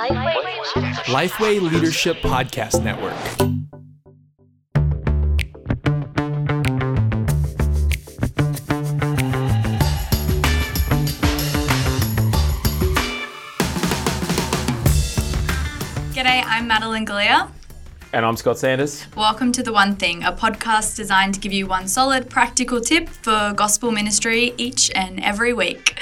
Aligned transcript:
Lifeway 0.00 1.60
Leadership 1.60 2.16
Podcast 2.22 2.82
Network. 2.82 3.12
G'day, 16.14 16.44
I'm 16.46 16.66
Madeline 16.66 17.04
Galea. 17.04 17.50
And 18.14 18.24
I'm 18.24 18.38
Scott 18.38 18.58
Sanders. 18.58 19.06
Welcome 19.14 19.52
to 19.52 19.62
The 19.62 19.72
One 19.72 19.96
Thing, 19.96 20.24
a 20.24 20.32
podcast 20.32 20.96
designed 20.96 21.34
to 21.34 21.40
give 21.40 21.52
you 21.52 21.66
one 21.66 21.86
solid, 21.86 22.30
practical 22.30 22.80
tip 22.80 23.06
for 23.10 23.52
gospel 23.54 23.90
ministry 23.90 24.54
each 24.56 24.90
and 24.94 25.22
every 25.22 25.52
week. 25.52 26.00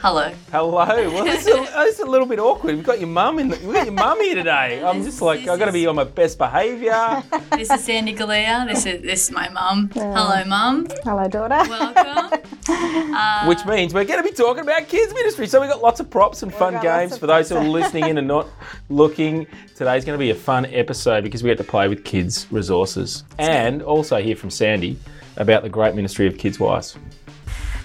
Hello. 0.00 0.30
Hello. 0.52 0.70
Well, 0.72 1.26
it's 1.26 1.46
a, 1.46 1.66
it's 1.86 2.00
a 2.00 2.04
little 2.04 2.26
bit 2.26 2.38
awkward. 2.38 2.76
We've 2.76 2.84
got 2.84 3.00
your 3.00 3.08
mum 3.08 3.38
in. 3.38 3.48
The, 3.48 3.56
we've 3.64 3.74
got 3.74 3.86
your 3.86 3.94
mum 3.94 4.20
here 4.20 4.34
today. 4.34 4.82
I'm 4.84 5.02
just 5.02 5.22
like 5.22 5.46
I've 5.48 5.58
got 5.58 5.66
to 5.66 5.72
be 5.72 5.86
on 5.86 5.96
my 5.96 6.04
best 6.04 6.38
behaviour. 6.38 7.22
This 7.56 7.70
is 7.70 7.84
Sandy 7.84 8.14
Galea. 8.14 8.66
This 8.68 8.84
is 8.84 9.02
this 9.02 9.24
is 9.24 9.30
my 9.30 9.48
mum. 9.48 9.88
Hello, 9.94 10.44
mum. 10.44 10.86
Hello, 11.04 11.26
daughter. 11.28 11.68
Welcome. 11.68 12.40
Uh, 12.68 13.46
Which 13.46 13.64
means 13.64 13.94
we're 13.94 14.04
going 14.04 14.22
to 14.22 14.28
be 14.28 14.34
talking 14.34 14.62
about 14.62 14.88
kids 14.88 15.14
ministry. 15.14 15.46
So 15.46 15.60
we've 15.60 15.70
got 15.70 15.80
lots 15.80 16.00
of 16.00 16.10
props 16.10 16.42
and 16.42 16.52
fun 16.52 16.82
games 16.82 17.16
for 17.16 17.26
those 17.28 17.48
who 17.48 17.56
are 17.56 17.64
listening 17.64 18.08
in 18.08 18.18
and 18.18 18.26
not 18.26 18.48
looking. 18.88 19.46
Today's 19.76 20.04
going 20.04 20.18
to 20.18 20.22
be 20.22 20.30
a 20.30 20.34
fun 20.34 20.66
episode 20.66 21.22
because 21.22 21.42
we 21.44 21.48
get 21.48 21.58
to 21.58 21.64
play 21.64 21.86
with 21.86 22.04
kids' 22.04 22.46
resources 22.50 23.22
and 23.38 23.82
also 23.82 24.20
hear 24.20 24.34
from 24.34 24.50
Sandy 24.50 24.98
about 25.36 25.62
the 25.62 25.68
great 25.68 25.94
ministry 25.94 26.26
of 26.26 26.34
KidsWise. 26.34 26.96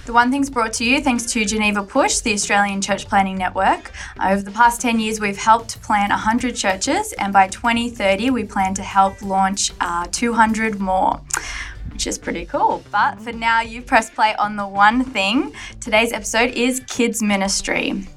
The 0.03 0.13
One 0.13 0.31
Thing's 0.31 0.49
brought 0.49 0.73
to 0.73 0.83
you 0.83 0.99
thanks 0.99 1.27
to 1.33 1.45
Geneva 1.45 1.83
Push, 1.83 2.21
the 2.21 2.33
Australian 2.33 2.81
Church 2.81 3.07
Planting 3.07 3.37
Network. 3.37 3.91
Over 4.19 4.41
the 4.41 4.49
past 4.49 4.81
10 4.81 4.99
years, 4.99 5.19
we've 5.19 5.37
helped 5.37 5.79
plant 5.83 6.09
100 6.09 6.55
churches, 6.55 7.13
and 7.19 7.31
by 7.31 7.47
2030, 7.47 8.31
we 8.31 8.43
plan 8.43 8.73
to 8.73 8.81
help 8.81 9.21
launch 9.21 9.71
uh, 9.79 10.07
200 10.11 10.79
more. 10.79 11.21
Which 11.91 12.07
is 12.07 12.17
pretty 12.17 12.47
cool. 12.47 12.83
But 12.91 13.21
for 13.21 13.31
now, 13.31 13.61
you 13.61 13.83
press 13.83 14.09
play 14.09 14.33
on 14.39 14.55
the 14.55 14.67
one 14.67 15.03
thing. 15.03 15.53
Today's 15.79 16.13
episode 16.13 16.49
is 16.49 16.81
kids 16.87 17.21
ministry. 17.21 18.07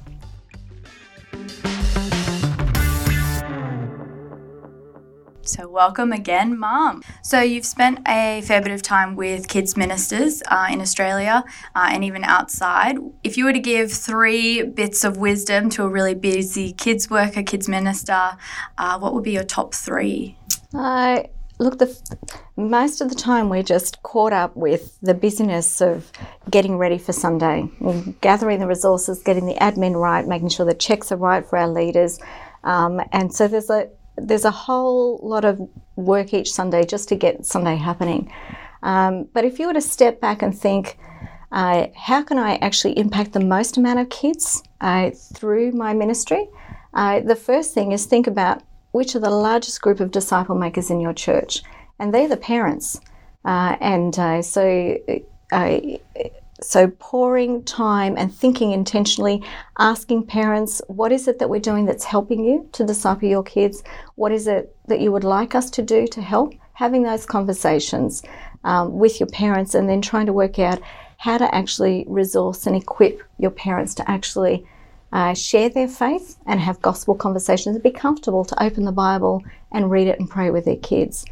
So, 5.47 5.69
welcome 5.69 6.11
again, 6.11 6.57
Mom. 6.57 7.03
So, 7.21 7.39
you've 7.39 7.67
spent 7.67 7.99
a 8.07 8.41
fair 8.45 8.61
bit 8.61 8.71
of 8.71 8.81
time 8.81 9.15
with 9.15 9.47
kids 9.47 9.77
ministers 9.77 10.41
uh, 10.47 10.67
in 10.71 10.81
Australia 10.81 11.43
uh, 11.75 11.89
and 11.91 12.03
even 12.03 12.23
outside. 12.23 12.97
If 13.23 13.37
you 13.37 13.45
were 13.45 13.53
to 13.53 13.59
give 13.59 13.91
three 13.91 14.63
bits 14.63 15.03
of 15.03 15.17
wisdom 15.17 15.69
to 15.71 15.83
a 15.83 15.87
really 15.87 16.15
busy 16.15 16.73
kids 16.73 17.11
worker, 17.11 17.43
kids 17.43 17.69
minister, 17.69 18.37
uh, 18.79 18.97
what 18.97 19.13
would 19.13 19.23
be 19.23 19.33
your 19.33 19.43
top 19.43 19.75
three? 19.75 20.35
Uh, 20.73 21.21
look, 21.59 21.77
the, 21.77 21.95
most 22.57 22.99
of 23.01 23.09
the 23.09 23.15
time 23.15 23.47
we're 23.47 23.61
just 23.61 24.01
caught 24.01 24.33
up 24.33 24.57
with 24.57 24.97
the 25.01 25.13
busyness 25.13 25.79
of 25.79 26.11
getting 26.49 26.77
ready 26.77 26.97
for 26.97 27.13
Sunday, 27.13 27.69
gathering 28.21 28.59
the 28.59 28.67
resources, 28.67 29.21
getting 29.21 29.45
the 29.45 29.55
admin 29.55 29.93
right, 29.93 30.27
making 30.27 30.49
sure 30.49 30.65
the 30.65 30.73
checks 30.73 31.11
are 31.11 31.17
right 31.17 31.45
for 31.45 31.59
our 31.59 31.69
leaders. 31.69 32.19
Um, 32.63 32.99
and 33.11 33.31
so 33.31 33.47
there's 33.47 33.69
a 33.69 33.89
there's 34.17 34.45
a 34.45 34.51
whole 34.51 35.19
lot 35.21 35.45
of 35.45 35.61
work 35.95 36.33
each 36.33 36.51
Sunday 36.51 36.85
just 36.85 37.09
to 37.09 37.15
get 37.15 37.45
Sunday 37.45 37.75
happening. 37.75 38.31
Um, 38.83 39.27
but 39.33 39.45
if 39.45 39.59
you 39.59 39.67
were 39.67 39.73
to 39.73 39.81
step 39.81 40.21
back 40.21 40.41
and 40.41 40.57
think, 40.57 40.97
uh, 41.51 41.87
how 41.95 42.21
can 42.23 42.37
I 42.37 42.55
actually 42.55 42.97
impact 42.97 43.33
the 43.33 43.39
most 43.39 43.77
amount 43.77 43.99
of 43.99 44.09
kids 44.09 44.61
uh, 44.81 45.11
through 45.11 45.71
my 45.71 45.93
ministry? 45.93 46.49
Uh, 46.93 47.19
the 47.21 47.35
first 47.35 47.73
thing 47.73 47.91
is 47.91 48.05
think 48.05 48.27
about 48.27 48.63
which 48.91 49.15
are 49.15 49.19
the 49.19 49.29
largest 49.29 49.81
group 49.81 49.99
of 49.99 50.11
disciple 50.11 50.55
makers 50.55 50.89
in 50.89 51.01
your 51.01 51.13
church, 51.13 51.63
and 51.99 52.13
they're 52.13 52.29
the 52.29 52.37
parents. 52.37 53.01
Uh, 53.43 53.75
and 53.81 54.17
uh, 54.17 54.41
so, 54.41 54.97
uh, 55.51 55.79
so 56.61 56.87
pouring 56.99 57.63
time 57.63 58.15
and 58.17 58.33
thinking 58.33 58.71
intentionally, 58.71 59.43
asking 59.77 60.25
parents, 60.25 60.81
what 60.87 61.11
is 61.11 61.27
it 61.27 61.39
that 61.39 61.49
we're 61.49 61.59
doing 61.59 61.85
that's 61.85 62.05
helping 62.05 62.43
you 62.43 62.69
to 62.71 62.85
disciple 62.85 63.27
your 63.27 63.43
kids? 63.43 63.83
What 64.15 64.31
is 64.31 64.47
it 64.47 64.75
that 64.87 65.01
you 65.01 65.11
would 65.11 65.23
like 65.23 65.53
us 65.53 65.69
to 65.71 65.81
do 65.81 66.07
to 66.07 66.21
help? 66.21 66.53
Having 66.73 67.03
those 67.03 67.25
conversations 67.25 68.23
um, 68.63 68.97
with 68.97 69.19
your 69.19 69.27
parents, 69.27 69.75
and 69.75 69.87
then 69.87 70.01
trying 70.01 70.25
to 70.25 70.33
work 70.33 70.59
out 70.59 70.81
how 71.17 71.37
to 71.37 71.55
actually 71.55 72.05
resource 72.07 72.67
and 72.67 72.75
equip 72.75 73.21
your 73.37 73.51
parents 73.51 73.93
to 73.95 74.09
actually 74.09 74.65
uh, 75.13 75.33
share 75.33 75.69
their 75.69 75.87
faith 75.87 76.37
and 76.45 76.59
have 76.59 76.81
gospel 76.81 77.15
conversations 77.15 77.75
and 77.75 77.83
be 77.83 77.91
comfortable 77.91 78.43
to 78.43 78.63
open 78.63 78.83
the 78.83 78.91
Bible 78.91 79.41
and 79.71 79.89
read 79.89 80.07
it 80.07 80.19
and 80.19 80.29
pray 80.29 80.49
with 80.49 80.65
their 80.65 80.75
kids. 80.75 81.25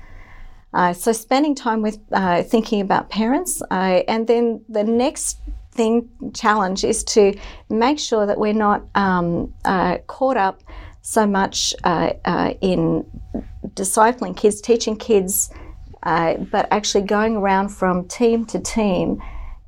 Uh, 0.74 0.94
so, 0.94 1.12
spending 1.12 1.54
time 1.54 1.82
with 1.82 2.00
uh, 2.12 2.42
thinking 2.44 2.82
about 2.82 3.10
parents, 3.10 3.62
uh, 3.70 4.02
and 4.08 4.28
then 4.28 4.64
the 4.70 4.84
next 4.84 5.40
thing 5.72 6.10
challenge 6.34 6.84
is 6.84 7.04
to 7.04 7.34
make 7.70 8.00
sure 8.00 8.26
that 8.26 8.40
we're 8.40 8.54
not 8.54 8.84
um, 8.96 9.54
uh, 9.66 9.98
caught 10.08 10.38
up 10.38 10.62
so 11.02 11.28
much 11.28 11.74
uh, 11.84 12.54
in 12.62 13.06
discipling 13.70 14.36
kids, 14.36 14.62
teaching 14.62 14.96
kids, 14.96 15.52
but 16.02 16.68
actually 16.72 17.04
going 17.04 17.36
around 17.36 17.70
from 17.70 18.08
team 18.08 18.46
to 18.46 18.60
team 18.60 19.22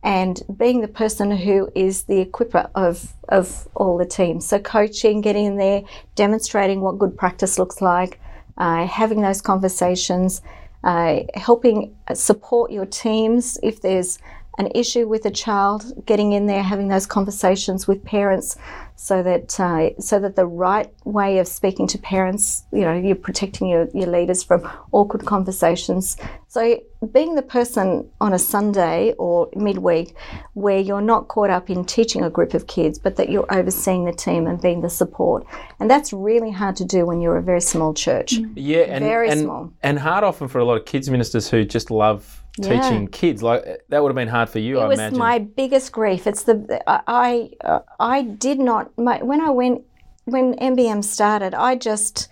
and 0.06 0.44
being 0.56 0.82
the 0.82 0.88
person 0.88 1.32
who 1.32 1.68
is 1.74 2.04
the 2.04 2.24
equiper 2.24 2.70
of, 2.76 3.12
of 3.30 3.68
all 3.76 3.98
the 3.98 4.06
teams. 4.06 4.48
So, 4.48 4.60
coaching, 4.60 5.20
getting 5.20 5.46
in 5.46 5.58
there, 5.58 5.82
demonstrating 6.14 6.82
what 6.82 7.00
good 7.00 7.18
practice 7.18 7.58
looks 7.58 7.82
like, 7.82 8.20
uh, 8.58 8.86
having 8.86 9.22
those 9.22 9.42
conversations, 9.42 10.42
uh, 10.86 11.22
helping 11.34 11.96
support 12.14 12.72
your 12.72 12.86
teams 12.86 13.58
if 13.64 13.82
there's 13.82 14.20
an 14.58 14.70
issue 14.74 15.08
with 15.08 15.26
a 15.26 15.32
child, 15.32 16.06
getting 16.06 16.32
in 16.32 16.46
there, 16.46 16.64
having 16.64 16.88
those 16.88 17.06
conversations 17.06 17.88
with 17.88 18.06
parents, 18.06 18.56
so 18.96 19.22
that 19.24 19.60
uh, 19.60 20.00
so 20.00 20.20
that 20.20 20.36
the 20.36 20.46
right 20.46 20.92
way 21.04 21.40
of 21.40 21.48
speaking 21.48 21.86
to 21.88 21.98
parents, 21.98 22.64
you 22.72 22.82
know, 22.82 22.94
you're 22.94 23.16
protecting 23.16 23.68
your, 23.68 23.88
your 23.94 24.08
leaders 24.08 24.42
from 24.44 24.70
awkward 24.92 25.26
conversations. 25.26 26.18
So 26.48 26.80
being 27.12 27.36
the 27.36 27.42
person 27.42 28.10
on 28.22 28.34
a 28.34 28.40
Sunday 28.40 29.14
or 29.18 29.50
midweek 29.56 30.16
where 30.54 30.80
you're 30.80 31.02
not 31.02 31.28
caught 31.28 31.50
up 31.50 31.70
in 31.70 31.84
teaching 31.84 32.24
a 32.24 32.30
group 32.30 32.54
of 32.54 32.68
kids, 32.68 32.98
but 32.98 33.18
that 33.18 33.30
you're 33.30 33.54
overseeing 33.54 34.06
the 34.06 34.14
team 34.14 34.48
and 34.48 34.62
being 34.62 34.82
the 34.82 34.90
support, 34.90 35.46
and 35.80 35.90
that's 35.90 36.14
really 36.14 36.52
hard 36.52 36.76
to 36.78 36.86
do 36.86 37.06
when 37.06 37.20
you're 37.20 37.38
a 37.38 37.44
very 37.44 37.62
small 37.62 37.94
church. 37.94 38.34
Yeah, 38.56 38.84
and 38.84 39.04
Very 39.04 39.30
and, 39.30 39.42
small. 39.42 39.74
and 39.84 40.00
hard 40.00 40.24
often 40.24 40.48
for 40.48 40.60
a 40.60 40.66
lot 40.66 40.78
of 40.78 40.86
kids 40.86 41.10
ministers 41.10 41.50
who 41.50 41.66
just 41.66 41.92
love 41.92 42.45
teaching 42.62 43.04
Yeah. 43.04 43.10
kids. 43.12 43.44
Like 43.44 43.64
that 43.90 44.02
would 44.02 44.10
have 44.10 44.16
been 44.16 44.28
hard 44.28 44.50
for 44.50 44.60
you, 44.60 44.80
I 44.80 44.86
it 44.86 44.88
was 44.88 45.00
imagine. 45.00 45.20
my 45.20 45.40
biggest 45.40 45.92
grief. 45.92 46.28
It's 46.28 46.44
the 46.44 46.82
I 46.88 47.02
I, 47.08 47.68
uh, 47.68 47.80
I 48.00 48.22
did 48.24 48.60
not 48.60 48.98
my, 48.98 49.22
when 49.22 49.42
I 49.42 49.50
went 49.50 49.82
when 50.26 50.56
MBM 50.56 51.04
started. 51.04 51.54
I 51.54 51.76
just 51.76 52.30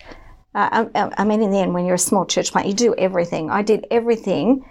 uh, 0.56 0.86
I, 0.96 1.12
I 1.18 1.24
mean 1.24 1.42
in 1.42 1.52
the 1.52 1.60
end 1.60 1.74
when 1.74 1.86
you're 1.86 1.96
a 1.96 2.00
small 2.00 2.26
church 2.26 2.52
plant 2.52 2.68
you 2.68 2.74
do 2.74 2.94
everything. 2.98 3.50
I 3.50 3.62
did 3.62 3.86
everything 3.92 4.66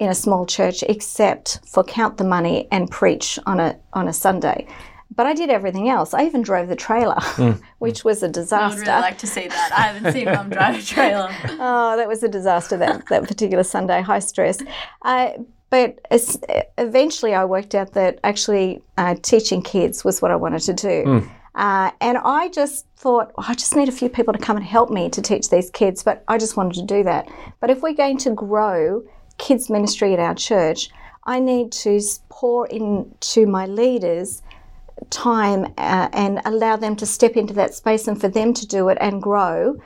in 0.00 0.08
a 0.10 0.14
small 0.14 0.46
church 0.46 0.84
except 0.84 1.60
for 1.66 1.82
count 1.82 2.18
the 2.18 2.24
money 2.24 2.68
and 2.70 2.90
preach 2.90 3.38
on 3.46 3.60
a 3.60 3.78
on 3.94 4.08
a 4.08 4.12
Sunday. 4.12 4.66
But 5.14 5.26
I 5.26 5.34
did 5.34 5.50
everything 5.50 5.88
else. 5.88 6.14
I 6.14 6.24
even 6.26 6.42
drove 6.42 6.68
the 6.68 6.76
trailer, 6.76 7.18
which 7.78 8.04
was 8.04 8.22
a 8.22 8.26
I 8.26 8.28
would 8.28 8.34
disaster. 8.34 8.80
really 8.80 9.00
like 9.00 9.18
to 9.18 9.26
see 9.26 9.48
that. 9.48 9.72
I 9.76 9.80
haven't 9.82 10.12
seen 10.12 10.26
Mum 10.26 10.50
drive 10.50 10.78
a 10.78 10.82
trailer. 10.82 11.30
Oh, 11.60 11.96
that 11.96 12.06
was 12.06 12.22
a 12.22 12.28
disaster 12.28 12.76
that, 12.76 13.06
that 13.08 13.26
particular 13.26 13.64
Sunday, 13.64 14.00
high 14.02 14.18
stress. 14.20 14.58
Uh, 15.02 15.30
but 15.70 15.98
es- 16.10 16.38
eventually 16.76 17.34
I 17.34 17.44
worked 17.46 17.74
out 17.74 17.92
that 17.94 18.20
actually 18.22 18.82
uh, 18.96 19.16
teaching 19.22 19.62
kids 19.62 20.04
was 20.04 20.22
what 20.22 20.30
I 20.30 20.36
wanted 20.36 20.60
to 20.62 20.74
do. 20.74 21.28
Uh, 21.54 21.90
and 22.00 22.18
I 22.18 22.48
just 22.50 22.86
thought, 22.96 23.32
oh, 23.36 23.44
I 23.48 23.54
just 23.54 23.74
need 23.74 23.88
a 23.88 23.92
few 23.92 24.08
people 24.08 24.32
to 24.32 24.38
come 24.38 24.56
and 24.56 24.64
help 24.64 24.90
me 24.90 25.10
to 25.10 25.20
teach 25.20 25.50
these 25.50 25.70
kids, 25.70 26.04
but 26.04 26.22
I 26.28 26.38
just 26.38 26.56
wanted 26.56 26.74
to 26.74 26.82
do 26.84 27.02
that. 27.04 27.28
But 27.60 27.70
if 27.70 27.82
we're 27.82 27.94
going 27.94 28.18
to 28.18 28.30
grow 28.30 29.02
kids' 29.38 29.68
ministry 29.68 30.12
at 30.12 30.20
our 30.20 30.34
church, 30.36 30.90
I 31.24 31.40
need 31.40 31.72
to 31.72 32.00
pour 32.28 32.66
into 32.68 33.46
my 33.46 33.66
leaders 33.66 34.40
time 35.10 35.64
uh, 35.78 36.08
and 36.12 36.40
allow 36.44 36.76
them 36.76 36.96
to 36.96 37.06
step 37.06 37.36
into 37.36 37.54
that 37.54 37.74
space 37.74 38.08
and 38.08 38.20
for 38.20 38.28
them 38.28 38.52
to 38.54 38.66
do 38.66 38.88
it 38.88 38.98
and 39.00 39.22
grow 39.22 39.80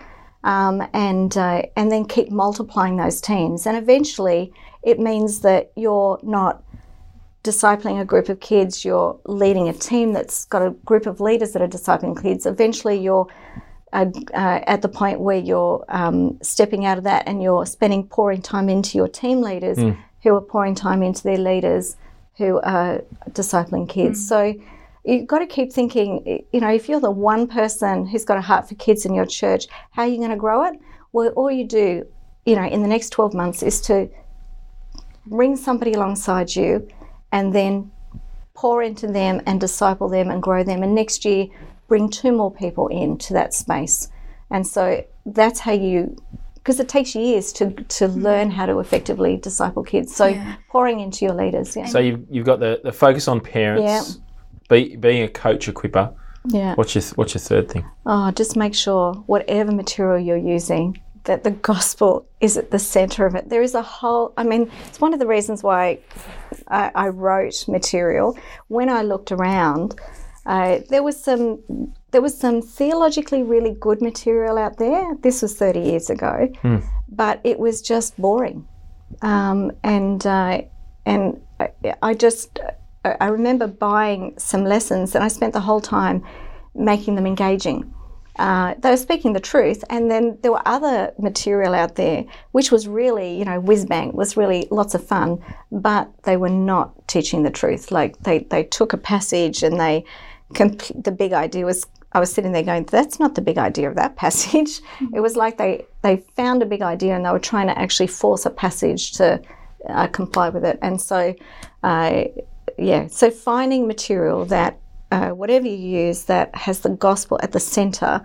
um, 0.45 0.83
and 0.93 1.37
uh, 1.37 1.63
and 1.77 1.91
then 1.91 2.05
keep 2.05 2.31
multiplying 2.31 2.97
those 2.97 3.21
teams. 3.21 3.67
And 3.67 3.77
eventually 3.77 4.53
it 4.83 4.99
means 4.99 5.41
that 5.41 5.73
you're 5.77 6.19
not 6.23 6.63
discipling 7.45 8.01
a 8.01 8.05
group 8.05 8.29
of 8.29 8.39
kids 8.39 8.85
you're 8.85 9.19
leading 9.27 9.69
a 9.69 9.73
team 9.73 10.13
that's 10.13 10.45
got 10.45 10.63
a 10.63 10.71
group 10.85 11.07
of 11.07 11.21
leaders 11.21 11.53
that 11.53 11.63
are 11.63 11.69
discipling 11.69 12.21
kids. 12.21 12.47
Eventually 12.47 13.01
you're 13.01 13.27
uh, 13.93 14.07
uh, 14.33 14.61
at 14.67 14.81
the 14.81 14.89
point 14.89 15.21
where 15.21 15.39
you're 15.39 15.85
um, 15.89 16.39
stepping 16.41 16.87
out 16.87 16.99
of 16.99 17.05
that 17.05 17.25
and 17.27 17.43
you're 17.43 17.67
spending 17.67 18.07
pouring 18.07 18.41
time 18.41 18.69
into 18.69 18.97
your 18.97 19.09
team 19.09 19.43
leaders 19.43 19.79
who 20.23 20.35
are 20.35 20.41
pouring 20.41 20.75
time 20.75 21.03
into 21.03 21.23
their 21.23 21.37
leaders 21.37 21.97
who 22.37 22.61
are 22.61 23.03
discipling 23.31 23.89
kids. 23.89 24.27
So 24.27 24.55
you've 25.05 25.27
got 25.27 25.41
to 25.41 25.47
keep 25.47 25.73
thinking, 25.73 26.45
you 26.53 26.61
know, 26.61 26.71
if 26.71 26.89
you're 26.89 27.01
the 27.01 27.11
one 27.11 27.47
person 27.47 28.07
who's 28.07 28.25
got 28.25 28.39
a 28.39 28.41
heart 28.41 28.69
for 28.69 28.75
kids 28.77 29.05
in 29.05 29.15
your 29.15 29.27
church, 29.27 29.67
how 29.91 30.03
are 30.03 30.09
you 30.09 30.19
going 30.19 30.31
to 30.31 30.37
grow 30.37 30.65
it? 30.65 30.79
Well, 31.13 31.29
all 31.31 31.51
you 31.51 31.67
do, 31.67 32.07
you 32.47 32.57
know, 32.57 32.65
in 32.65 32.83
the 32.83 32.89
next 32.89 33.11
12 33.11 33.35
months 33.35 33.63
is 33.63 33.81
to 33.83 34.09
bring 35.27 35.57
somebody 35.57 35.93
alongside 35.93 36.55
you 36.55 36.89
and 37.33 37.55
then 37.55 37.91
pour 38.55 38.83
into 38.83 39.07
them 39.07 39.41
and 39.47 39.61
disciple 39.61 40.09
them 40.09 40.31
and 40.31 40.43
grow 40.43 40.63
them. 40.63 40.83
And 40.83 40.95
next 40.95 41.25
year, 41.25 41.47
bring 41.89 42.09
two 42.09 42.33
more 42.33 42.53
people 42.53 42.89
into 42.89 43.33
that 43.35 43.55
space. 43.55 44.09
And 44.51 44.67
so 44.67 45.05
that's 45.27 45.61
how 45.61 45.73
you, 45.73 46.17
because 46.55 46.79
it 46.79 46.89
takes 46.89 47.15
years 47.15 47.53
to, 47.55 47.71
to 47.71 48.09
hmm. 48.09 48.23
learn 48.23 48.51
how 48.51 48.67
to 48.67 48.79
effectively 48.79 49.37
disciple 49.37 49.83
kids. 49.83 50.15
So 50.15 50.27
Yeah. 50.27 50.57
pouring 50.69 51.01
into 51.01 51.25
your 51.25 51.35
leaders. 51.35 51.77
Yeah. 51.77 51.87
So 51.87 51.99
you've, 51.99 52.25
you've 52.31 52.47
got 52.47 52.61
the, 52.61 52.81
the 52.85 52.93
focus 52.93 53.29
on 53.29 53.41
parents, 53.41 54.21
be, 54.69 54.97
being 54.97 55.23
a 55.23 55.29
coach 55.29 55.69
equipper. 55.69 56.13
yeah. 56.47 56.75
What's 56.75 56.95
your, 56.95 57.05
what's 57.15 57.35
your 57.35 57.41
third 57.41 57.71
thing? 57.71 57.89
Oh, 58.07 58.31
just 58.31 58.57
make 58.57 58.75
sure 58.75 59.15
whatever 59.27 59.73
material 59.73 60.19
you're 60.19 60.37
using, 60.37 61.01
that 61.25 61.45
the 61.45 61.51
gospel 61.53 62.27
is 62.41 62.57
at 62.57 62.71
the 62.71 62.79
center 62.79 63.27
of 63.27 63.35
it. 63.35 63.49
There 63.49 63.63
is 63.63 63.75
a 63.75 63.83
whole, 63.83 64.33
I 64.37 64.43
mean, 64.45 64.71
it's 64.89 65.01
one 65.01 65.13
of 65.15 65.21
the 65.21 65.27
reasons 65.27 65.63
why 65.63 66.01
I, 66.69 66.91
I 66.95 67.09
wrote 67.09 67.69
material. 67.69 68.37
When 68.69 68.89
I 68.89 69.03
looked 69.03 69.31
around, 69.31 70.01
uh, 70.45 70.81
there 70.89 71.05
was 71.05 71.23
some 71.23 71.95
there 72.11 72.21
was 72.21 72.37
some 72.37 72.61
theologically 72.61 73.43
really 73.45 73.77
good 73.79 74.03
material 74.03 74.59
out 74.59 74.77
there. 74.77 75.15
This 75.23 75.41
was 75.41 75.57
30 75.57 75.81
years 75.81 76.11
ago, 76.11 76.53
but 77.09 77.41
it 77.45 77.59
was 77.59 77.81
just 77.81 78.21
boring. 78.21 78.67
Um, 79.23 79.71
and 79.85 80.27
uh, 80.27 80.63
and 81.07 81.41
I, 81.61 81.71
I 82.03 82.15
just 82.15 82.59
I 83.05 83.29
remember 83.29 83.67
buying 83.67 84.35
some 84.39 84.65
lessons, 84.65 85.15
and 85.15 85.25
I 85.25 85.29
spent 85.29 85.53
the 85.53 85.61
whole 85.61 85.81
time 85.81 86.23
making 86.75 87.17
them 87.17 87.27
engaging. 87.27 87.93
Uh, 88.39 88.75
they 88.79 88.91
were 88.91 88.97
speaking 88.97 89.33
the 89.35 89.41
truth, 89.41 89.85
and 89.91 90.11
then 90.11 90.39
there 90.43 90.53
were 90.53 90.67
other 90.67 91.13
material 91.19 91.75
out 91.75 91.97
there 91.97 92.25
which 92.53 92.71
was 92.71 92.89
really, 92.89 93.37
you 93.37 93.45
know, 93.45 93.61
whiz 93.61 93.85
bang, 93.85 94.13
was 94.13 94.37
really 94.37 94.67
lots 94.71 94.95
of 94.95 95.05
fun, 95.07 95.39
but 95.71 96.11
they 96.23 96.37
were 96.37 96.49
not 96.49 97.07
teaching 97.09 97.43
the 97.43 97.51
truth. 97.51 97.91
Like 97.91 98.19
they, 98.21 98.39
they 98.39 98.65
took 98.65 98.93
a 98.93 98.97
passage 98.97 99.63
and 99.63 99.79
they, 99.79 100.05
compl- 100.55 101.05
the 101.05 101.13
big 101.13 101.35
idea 101.35 101.67
was, 101.67 101.87
I 102.13 102.21
was 102.21 102.33
sitting 102.33 102.53
there 102.53 102.63
going, 102.63 102.85
that's 102.85 103.21
not 103.21 103.35
the 103.35 103.43
big 103.43 103.59
idea 103.59 103.89
of 103.89 103.97
that 103.97 104.17
passage. 104.17 104.81
It 105.15 105.21
was 105.21 105.37
like 105.37 105.59
they, 105.59 105.85
they 106.01 106.19
found 106.37 106.63
a 106.63 106.67
big 106.67 106.81
idea 106.83 107.15
and 107.15 107.27
they 107.27 107.31
were 107.31 107.39
trying 107.39 107.67
to 107.67 107.79
actually 107.79 108.07
force 108.07 108.47
a 108.47 108.51
passage 108.51 109.13
to 109.13 109.43
uh, 109.89 110.07
comply 110.07 110.49
with 110.49 110.65
it. 110.65 110.79
And 110.81 111.01
so, 111.01 111.35
uh, 111.83 112.25
yeah, 112.79 113.07
so 113.09 113.31
finding 113.31 113.87
material 113.87 114.45
that 114.47 114.79
uh, 115.11 115.31
whatever 115.31 115.67
you 115.67 115.77
use 115.77 116.25
that 116.25 116.55
has 116.55 116.81
the 116.81 116.91
gospel 116.91 117.39
at 117.43 117.53
the 117.53 117.61
center 117.61 118.23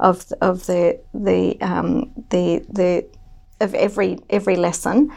of 0.00 0.30
of 0.40 0.66
the 0.66 1.00
the 1.12 1.60
um, 1.60 2.12
the 2.30 2.64
the 2.70 3.06
of 3.60 3.74
every 3.74 4.18
every 4.30 4.56
lesson, 4.56 5.12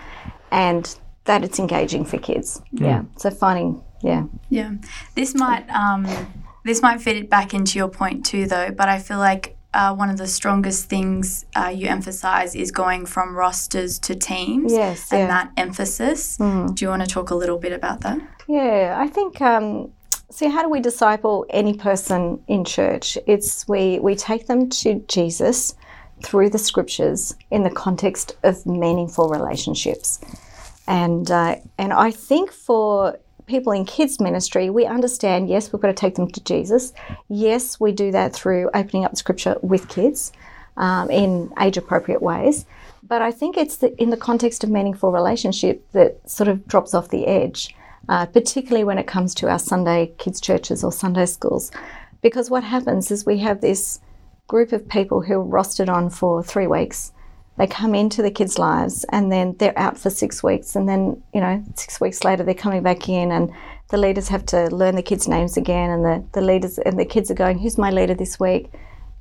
and 0.52 0.98
that 1.26 1.44
it's 1.44 1.60
engaging 1.60 2.06
for 2.06 2.18
kids. 2.18 2.62
Yeah. 2.72 3.04
So 3.18 3.30
finding 3.30 3.84
yeah 4.02 4.24
Yeah, 4.50 4.74
this 5.16 5.36
might 5.36 5.70
um, 5.70 6.08
this 6.66 6.82
might 6.82 7.02
fit 7.02 7.18
it 7.18 7.30
back 7.30 7.54
into 7.54 7.78
your 7.78 7.90
point 7.90 8.26
too, 8.26 8.48
though. 8.48 8.72
But 8.72 8.90
I 8.90 9.00
feel 9.00 9.20
like 9.20 9.58
uh, 9.74 9.96
one 9.96 10.10
of 10.10 10.18
the 10.18 10.28
strongest 10.28 10.86
things 10.86 11.46
uh, 11.56 11.72
you 11.74 11.88
emphasize 11.88 12.56
is 12.56 12.72
going 12.72 13.06
from 13.06 13.36
rosters 13.36 14.00
to 14.00 14.16
teams. 14.16 14.74
Yes, 14.74 15.12
and 15.12 15.22
yeah. 15.22 15.28
that 15.28 15.52
emphasis. 15.58 16.38
Do 16.38 16.74
you 16.80 16.90
want 16.90 17.04
to 17.04 17.08
talk 17.08 17.30
a 17.30 17.36
little 17.36 17.58
bit 17.58 17.72
about 17.72 18.02
that? 18.02 18.20
Yeah, 18.48 18.96
I 19.00 19.08
think. 19.08 19.40
Um, 19.42 19.92
see, 20.30 20.50
how 20.50 20.62
do 20.62 20.70
we 20.70 20.82
disciple 20.82 21.46
any 21.50 21.74
person 21.74 22.44
in 22.48 22.66
church? 22.66 23.18
It's 23.28 23.68
we 23.68 24.00
we 24.00 24.16
take 24.16 24.48
them 24.48 24.70
to 24.70 25.04
Jesus 25.08 25.76
through 26.22 26.50
the 26.50 26.60
scriptures 26.60 27.34
in 27.50 27.64
the 27.64 27.70
context 27.72 28.36
of 28.44 28.66
meaningful 28.66 29.30
relationships, 29.30 30.20
and 30.86 31.32
uh, 31.32 31.56
and 31.78 31.94
I 31.94 32.12
think 32.12 32.52
for 32.52 33.18
people 33.52 33.72
in 33.72 33.86
kids 33.86 34.20
ministry, 34.20 34.70
we 34.70 34.86
understand. 34.86 35.50
Yes, 35.50 35.72
we've 35.72 35.82
got 35.82 35.90
to 35.90 35.94
take 35.94 36.16
them 36.16 36.32
to 36.32 36.44
Jesus. 36.44 36.94
Yes, 37.30 37.80
we 37.80 37.92
do 37.92 38.12
that 38.12 38.34
through 38.34 38.72
opening 38.74 39.06
up 39.06 39.16
scripture 39.16 39.58
with 39.62 39.88
kids 39.88 40.32
um, 40.78 41.12
in 41.12 41.54
age 41.60 41.78
appropriate 41.78 42.22
ways. 42.22 42.66
But 43.04 43.22
I 43.22 43.32
think 43.32 43.58
it's 43.58 43.78
the, 43.78 44.02
in 44.02 44.10
the 44.10 44.18
context 44.18 44.64
of 44.64 44.70
meaningful 44.70 45.12
relationship 45.12 45.86
that 45.92 46.28
sort 46.28 46.48
of 46.48 46.66
drops 46.66 46.96
off 46.96 47.10
the 47.10 47.28
edge 47.28 47.76
uh, 48.10 48.26
particularly 48.26 48.84
when 48.84 48.98
it 48.98 49.08
comes 49.08 49.34
to 49.36 49.50
our 49.50 49.60
Sunday 49.60 50.12
kids' 50.18 50.42
churches 50.42 50.84
or 50.84 50.92
Sunday 50.92 51.26
schools. 51.26 51.72
Because 52.22 52.50
what 52.50 52.64
happens 52.64 53.12
is 53.12 53.26
we 53.26 53.40
have 53.40 53.62
this 53.62 54.00
group 54.48 54.72
of 54.72 54.88
people 54.88 55.22
who 55.22 55.40
are 55.40 55.46
rostered 55.46 55.90
on 55.90 56.10
for 56.10 56.44
three 56.44 56.68
weeks. 56.68 57.14
They 57.62 57.68
come 57.68 57.94
into 57.94 58.24
the 58.24 58.32
kids' 58.32 58.58
lives 58.58 59.06
and 59.10 59.32
then 59.32 59.56
they're 59.60 59.78
out 59.78 59.96
for 59.96 60.10
six 60.10 60.42
weeks. 60.42 60.76
And 60.76 60.90
then, 60.90 61.22
you 61.32 61.40
know, 61.40 61.64
six 61.76 62.02
weeks 62.02 62.24
later, 62.24 62.42
they're 62.42 62.56
coming 62.56 62.82
back 62.82 63.08
in 63.08 63.32
and 63.32 63.52
the 63.92 63.98
leaders 63.98 64.30
have 64.30 64.48
to 64.48 64.76
learn 64.76 64.96
the 64.96 65.04
kids' 65.04 65.28
names 65.28 65.58
again. 65.58 65.92
And 65.92 66.04
the, 66.04 66.26
the 66.32 66.42
leaders 66.42 66.80
and 66.80 67.00
the 67.00 67.06
kids 67.06 67.30
are 67.30 67.36
going, 67.36 67.60
Who's 67.60 67.78
my 67.78 67.92
leader 67.92 68.16
this 68.16 68.40
week? 68.40 68.72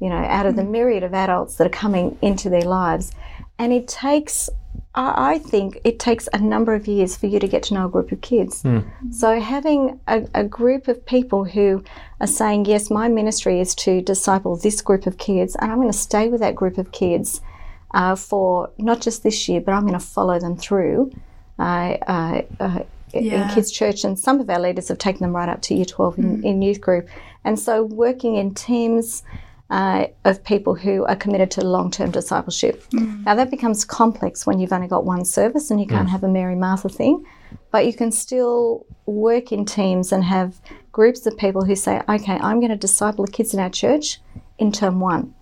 You 0.01 0.09
know, 0.09 0.17
out 0.17 0.47
of 0.47 0.57
the 0.57 0.63
hmm. 0.63 0.73
myriad 0.73 1.03
of 1.03 1.13
adults 1.13 1.57
that 1.57 1.67
are 1.67 1.77
coming 1.85 2.17
into 2.23 2.49
their 2.49 2.63
lives. 2.63 3.13
And 3.59 3.75
it 3.75 3.87
takes 3.87 4.49
I 4.95 5.39
think 5.39 5.79
it 5.85 5.99
takes 5.99 6.27
a 6.33 6.39
number 6.39 6.73
of 6.75 6.89
years 6.89 7.19
for 7.19 7.27
you 7.27 7.41
to 7.41 7.47
get 7.47 7.63
to 7.65 7.75
know 7.75 7.87
a 7.87 7.91
group 7.91 8.11
of 8.11 8.23
kids. 8.23 8.63
Hmm. 8.63 8.81
So, 9.11 9.39
having 9.39 10.01
a, 10.09 10.27
a 10.35 10.45
group 10.45 10.89
of 10.89 11.05
people 11.05 11.45
who 11.45 11.85
are 12.23 12.27
saying, 12.27 12.65
Yes, 12.65 12.89
my 12.89 13.07
ministry 13.09 13.61
is 13.61 13.75
to 13.75 14.01
disciple 14.01 14.57
this 14.57 14.81
group 14.81 15.07
of 15.07 15.19
kids, 15.19 15.57
and 15.57 15.71
I'm 15.71 15.77
going 15.77 15.93
to 15.93 15.99
stay 15.99 16.29
with 16.29 16.41
that 16.41 16.55
group 16.55 16.79
of 16.79 16.91
kids 16.91 17.43
uh, 17.93 18.17
for 18.17 18.71
not 18.79 19.01
just 19.01 19.23
this 19.23 19.49
year, 19.49 19.61
but 19.61 19.73
I'm 19.73 19.83
going 19.83 19.99
to 19.99 20.05
follow 20.05 20.39
them 20.39 20.57
through. 20.57 21.13
Uh, 21.59 21.97
uh, 22.07 22.43
uh, 22.59 22.83
Yeah. 23.13 23.49
In 23.49 23.55
kids' 23.55 23.73
church, 23.73 24.05
and 24.05 24.17
some 24.17 24.41
of 24.41 24.49
our 24.49 24.61
leaders 24.61 24.87
have 24.87 24.99
taken 24.99 25.23
them 25.23 25.35
right 25.35 25.49
up 25.49 25.63
to 25.63 25.75
year 25.75 25.85
12 25.85 26.19
in, 26.19 26.45
in 26.45 26.63
youth 26.63 26.81
group. 26.81 27.09
And 27.43 27.59
so, 27.59 27.83
working 27.83 28.37
in 28.37 28.55
teams 28.55 29.25
uh, 29.71 30.07
of 30.25 30.43
people 30.45 30.75
who 30.75 31.05
are 31.07 31.17
committed 31.17 31.51
to 31.53 31.65
long 31.65 31.91
term 31.91 32.11
discipleship. 32.11 32.85
Now, 33.25 33.35
that 33.35 33.51
becomes 33.51 33.85
complex 33.85 34.47
when 34.47 34.59
you've 34.59 34.73
only 34.73 34.89
got 34.89 35.05
one 35.05 35.25
service 35.25 35.71
and 35.71 35.81
you 35.81 35.87
can't 35.87 36.09
have 36.09 36.25
a 36.25 36.29
Mary 36.29 36.57
Martha 36.57 36.89
thing, 36.89 37.25
but 37.71 37.87
you 37.87 37.93
can 37.93 38.11
still 38.11 38.85
work 39.07 39.53
in 39.53 39.65
teams 39.65 40.13
and 40.13 40.25
have 40.25 40.61
groups 40.93 41.25
of 41.27 41.37
people 41.37 41.65
who 41.65 41.77
say, 41.77 42.03
okay, 42.09 42.39
I'm 42.41 42.59
going 42.59 42.71
to 42.71 42.77
disciple 42.77 43.25
the 43.27 43.33
kids 43.33 43.55
in 43.55 43.61
our 43.61 43.71
church 43.71 44.21
in 44.59 44.73
term 44.73 45.01
one. 45.01 45.35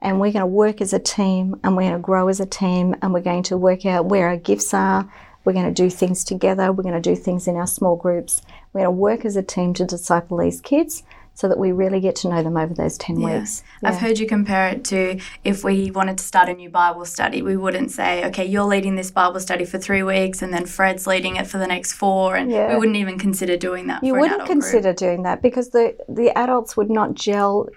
And 0.00 0.20
we're 0.20 0.32
going 0.32 0.40
to 0.42 0.46
work 0.46 0.80
as 0.80 0.92
a 0.92 0.98
team 0.98 1.58
and 1.64 1.76
we're 1.76 1.84
going 1.84 1.94
to 1.94 1.98
grow 1.98 2.28
as 2.28 2.40
a 2.40 2.46
team 2.46 2.94
and 3.00 3.12
we're 3.14 3.20
going 3.20 3.42
to 3.44 3.56
work 3.56 3.86
out 3.86 4.06
where 4.06 4.28
our 4.28 4.36
gifts 4.36 4.74
are. 4.74 5.10
We're 5.44 5.52
going 5.54 5.66
to 5.66 5.82
do 5.82 5.90
things 5.90 6.24
together. 6.24 6.72
We're 6.72 6.82
going 6.82 7.00
to 7.00 7.00
do 7.00 7.16
things 7.16 7.46
in 7.48 7.56
our 7.56 7.66
small 7.66 7.96
groups. 7.96 8.42
We're 8.72 8.82
going 8.82 8.94
to 8.94 9.00
work 9.00 9.24
as 9.24 9.36
a 9.36 9.42
team 9.42 9.72
to 9.74 9.84
disciple 9.86 10.38
these 10.38 10.60
kids 10.60 11.02
so 11.36 11.48
that 11.48 11.58
we 11.58 11.72
really 11.72 11.98
get 12.00 12.14
to 12.14 12.28
know 12.28 12.42
them 12.44 12.56
over 12.56 12.72
those 12.72 12.96
10 12.96 13.16
weeks. 13.20 13.64
I've 13.82 13.96
heard 13.98 14.20
you 14.20 14.26
compare 14.26 14.68
it 14.68 14.84
to 14.84 15.18
if 15.42 15.64
we 15.64 15.90
wanted 15.90 16.18
to 16.18 16.24
start 16.24 16.48
a 16.48 16.54
new 16.54 16.70
Bible 16.70 17.04
study, 17.04 17.42
we 17.42 17.56
wouldn't 17.56 17.90
say, 17.90 18.24
okay, 18.26 18.44
you're 18.44 18.62
leading 18.64 18.94
this 18.94 19.10
Bible 19.10 19.40
study 19.40 19.64
for 19.64 19.78
three 19.78 20.04
weeks 20.04 20.42
and 20.42 20.52
then 20.52 20.64
Fred's 20.64 21.08
leading 21.08 21.34
it 21.34 21.48
for 21.48 21.58
the 21.58 21.66
next 21.66 21.94
four. 21.94 22.36
And 22.36 22.50
Yeah. 22.52 22.72
we 22.72 22.78
wouldn't 22.78 22.96
even 22.96 23.18
consider 23.18 23.56
doing 23.56 23.88
that 23.88 24.04
You 24.04 24.12
for 24.14 24.20
wouldn't 24.20 24.42
adult 24.42 24.48
group. 24.48 24.62
consider 24.62 24.92
doing 24.92 25.24
that 25.24 25.42
because 25.42 25.70
the, 25.70 25.96
the 26.08 26.30
adults 26.38 26.76
would 26.76 26.88
not 26.90 27.14
gel, 27.14 27.68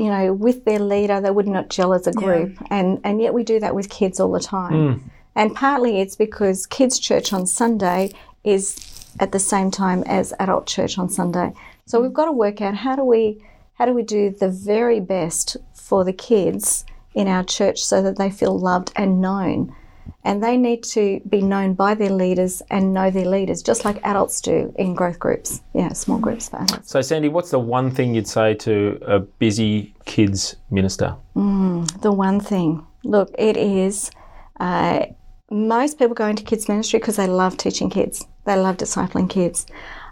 you 0.00 0.08
know, 0.08 0.32
with 0.32 0.64
their 0.64 0.78
leader. 0.78 1.20
They 1.20 1.30
would 1.30 1.46
not 1.46 1.68
gel 1.68 1.92
as 1.92 2.06
a 2.06 2.12
group, 2.12 2.56
and 2.70 3.00
and 3.04 3.20
yet 3.20 3.34
we 3.34 3.44
do 3.44 3.60
that 3.60 3.74
with 3.74 3.90
kids 3.90 4.18
all 4.18 4.32
the 4.32 4.40
time. 4.40 4.72
Mm. 4.72 5.00
And 5.34 5.54
partly 5.54 6.00
it's 6.00 6.16
because 6.16 6.66
kids' 6.66 6.98
church 6.98 7.32
on 7.32 7.46
Sunday 7.46 8.10
is 8.42 9.06
at 9.20 9.32
the 9.32 9.38
same 9.38 9.70
time 9.70 10.02
as 10.04 10.32
adult 10.38 10.66
church 10.66 10.98
on 10.98 11.08
Sunday. 11.08 11.52
So 11.86 12.00
we've 12.00 12.12
got 12.12 12.26
to 12.26 12.32
work 12.32 12.60
out 12.60 12.74
how 12.74 12.96
do 12.96 13.04
we 13.04 13.44
how 13.74 13.86
do 13.86 13.92
we 13.92 14.02
do 14.02 14.30
the 14.30 14.48
very 14.48 15.00
best 15.00 15.56
for 15.74 16.04
the 16.04 16.12
kids 16.12 16.84
in 17.14 17.28
our 17.28 17.44
church 17.44 17.80
so 17.80 18.00
that 18.02 18.16
they 18.16 18.30
feel 18.30 18.58
loved 18.58 18.92
and 18.96 19.20
known. 19.20 19.74
And 20.24 20.42
they 20.42 20.56
need 20.56 20.82
to 20.84 21.20
be 21.28 21.42
known 21.42 21.74
by 21.74 21.94
their 21.94 22.10
leaders 22.10 22.62
and 22.70 22.92
know 22.94 23.10
their 23.10 23.26
leaders, 23.26 23.62
just 23.62 23.84
like 23.84 24.04
adults 24.04 24.40
do 24.40 24.74
in 24.78 24.94
growth 24.94 25.18
groups. 25.18 25.62
Yeah, 25.74 25.92
small 25.92 26.18
groups 26.18 26.48
for 26.48 26.60
adults. 26.62 26.90
So, 26.90 27.00
Sandy, 27.00 27.28
what's 27.28 27.50
the 27.50 27.58
one 27.58 27.90
thing 27.90 28.14
you'd 28.14 28.28
say 28.28 28.54
to 28.54 28.98
a 29.02 29.18
busy 29.20 29.94
kids 30.04 30.56
minister? 30.70 31.16
The 31.34 32.12
one 32.12 32.40
thing, 32.40 32.86
look, 33.04 33.34
it 33.38 33.56
is 33.56 34.10
uh, 34.58 35.06
most 35.50 35.98
people 35.98 36.14
go 36.14 36.26
into 36.26 36.44
kids 36.44 36.68
ministry 36.68 36.98
because 36.98 37.16
they 37.16 37.26
love 37.26 37.56
teaching 37.56 37.90
kids, 37.90 38.24
they 38.44 38.56
love 38.56 38.76
discipling 38.76 39.28
kids. 39.28 39.66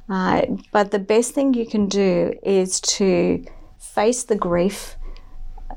Uh, 0.08 0.42
but 0.72 0.90
the 0.90 0.98
best 0.98 1.34
thing 1.34 1.54
you 1.54 1.66
can 1.66 1.86
do 1.86 2.34
is 2.42 2.80
to 2.80 3.44
face 3.78 4.24
the 4.24 4.34
grief 4.34 4.96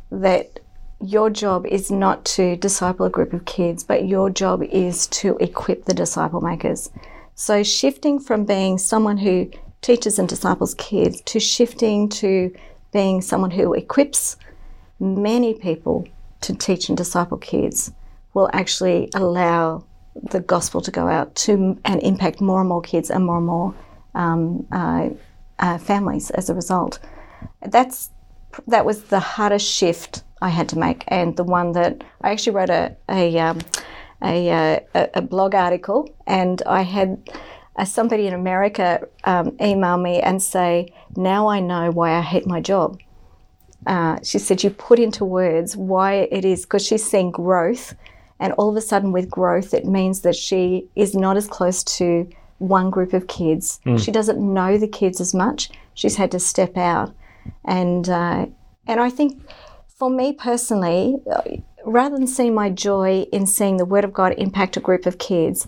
that 0.10 0.60
your 1.04 1.30
job 1.30 1.66
is 1.66 1.92
not 1.92 2.24
to 2.26 2.56
disciple 2.58 3.06
a 3.06 3.10
group 3.10 3.34
of 3.34 3.46
kids, 3.46 3.84
but 3.84 4.08
your 4.08 4.30
job 4.30 4.64
is 4.64 5.08
to 5.08 5.38
equip 5.38 5.86
the 5.86 5.94
disciple 5.94 6.42
makers. 6.42 6.90
So, 7.36 7.64
shifting 7.64 8.20
from 8.20 8.46
being 8.46 8.78
someone 8.78 9.18
who 9.18 9.50
teaches 9.82 10.20
and 10.20 10.30
disciples 10.30 10.76
kids 10.76 11.22
to 11.22 11.40
shifting 11.40 12.08
to 12.10 12.54
being 12.92 13.22
someone 13.22 13.52
who 13.52 13.74
equips 13.74 14.38
many 15.00 15.54
people 15.54 16.08
to 16.42 16.54
teach 16.54 16.90
and 16.90 16.98
disciple 16.98 17.38
kids 17.38 17.92
will 18.34 18.50
actually 18.54 19.10
allow 19.16 19.84
the 20.16 20.40
gospel 20.40 20.82
to 20.82 20.92
go 20.92 21.08
out 21.08 21.34
to 21.36 21.80
and 21.86 22.04
impact 22.04 22.42
more 22.42 22.60
and 22.60 22.70
more 22.70 22.82
kids 22.82 23.10
and 23.10 23.26
more 23.26 23.38
and 23.38 23.46
more 23.46 23.74
um, 24.14 24.68
uh, 24.72 25.10
uh, 25.60 25.78
families 25.78 26.30
as 26.32 26.50
a 26.50 26.54
result. 26.54 27.00
That's 27.66 28.12
that 28.68 28.86
was 28.86 29.04
the 29.04 29.20
hardest 29.20 29.68
shift 29.68 30.24
I 30.42 30.50
had 30.50 30.70
to 30.70 30.80
make, 30.80 31.04
and 31.08 31.36
the 31.38 31.44
one 31.44 31.74
that 31.74 32.04
I 32.22 32.32
actually 32.32 32.54
wrote 32.54 32.70
a 32.70 32.96
a, 33.10 33.38
um, 33.40 33.60
a, 34.24 34.50
uh, 34.50 34.80
a, 34.96 35.10
a, 35.16 35.22
blog 35.22 35.54
article, 35.56 36.14
and 36.26 36.62
I 36.66 36.82
had 36.82 37.30
uh, 37.76 37.86
somebody 37.86 38.28
in 38.28 38.34
America 38.34 39.08
um, 39.24 39.56
email 39.62 39.98
me 39.98 40.20
and 40.20 40.42
say, 40.42 40.94
"Now 41.16 41.48
I 41.48 41.60
know 41.60 41.92
why 41.92 42.14
I 42.14 42.22
hate 42.22 42.48
my 42.48 42.60
job." 42.60 43.00
Uh, 43.86 44.18
she 44.24 44.40
said, 44.40 44.64
"You 44.64 44.72
put 44.72 45.00
into 45.00 45.26
words 45.26 45.78
why 45.78 46.28
it 46.32 46.44
is 46.46 46.64
because 46.64 46.86
she's 46.86 47.04
seeing 47.04 47.32
growth." 47.32 47.94
And 48.40 48.54
all 48.54 48.70
of 48.70 48.76
a 48.76 48.82
sudden, 48.82 49.12
with 49.12 49.30
growth, 49.30 49.72
it 49.72 49.86
means 49.86 50.22
that 50.22 50.36
she 50.36 50.90
is 50.96 51.14
not 51.14 51.38
as 51.38 51.48
close 51.48 51.84
to 51.84 52.28
one 52.58 52.90
group 52.90 53.14
of 53.14 53.28
kids. 53.28 53.80
Mm. 53.86 54.04
She 54.04 54.12
doesn't 54.12 54.40
know 54.40 54.80
the 54.80 54.88
kids 54.88 55.22
as 55.22 55.36
much. 55.36 55.70
She's 55.94 56.16
had 56.16 56.32
to 56.32 56.40
step 56.40 56.76
out, 56.78 57.14
and 57.66 58.10
uh, 58.10 58.48
and 58.88 59.00
I 59.00 59.10
think 59.10 59.42
for 60.02 60.10
me 60.10 60.34
personally, 60.34 61.16
rather 61.86 62.18
than 62.18 62.26
seeing 62.26 62.56
my 62.56 62.72
joy 62.72 63.24
in 63.32 63.46
seeing 63.46 63.78
the 63.78 63.86
Word 63.86 64.04
of 64.04 64.12
God 64.12 64.34
impact 64.36 64.76
a 64.76 64.80
group 64.80 65.06
of 65.06 65.20
kids, 65.20 65.68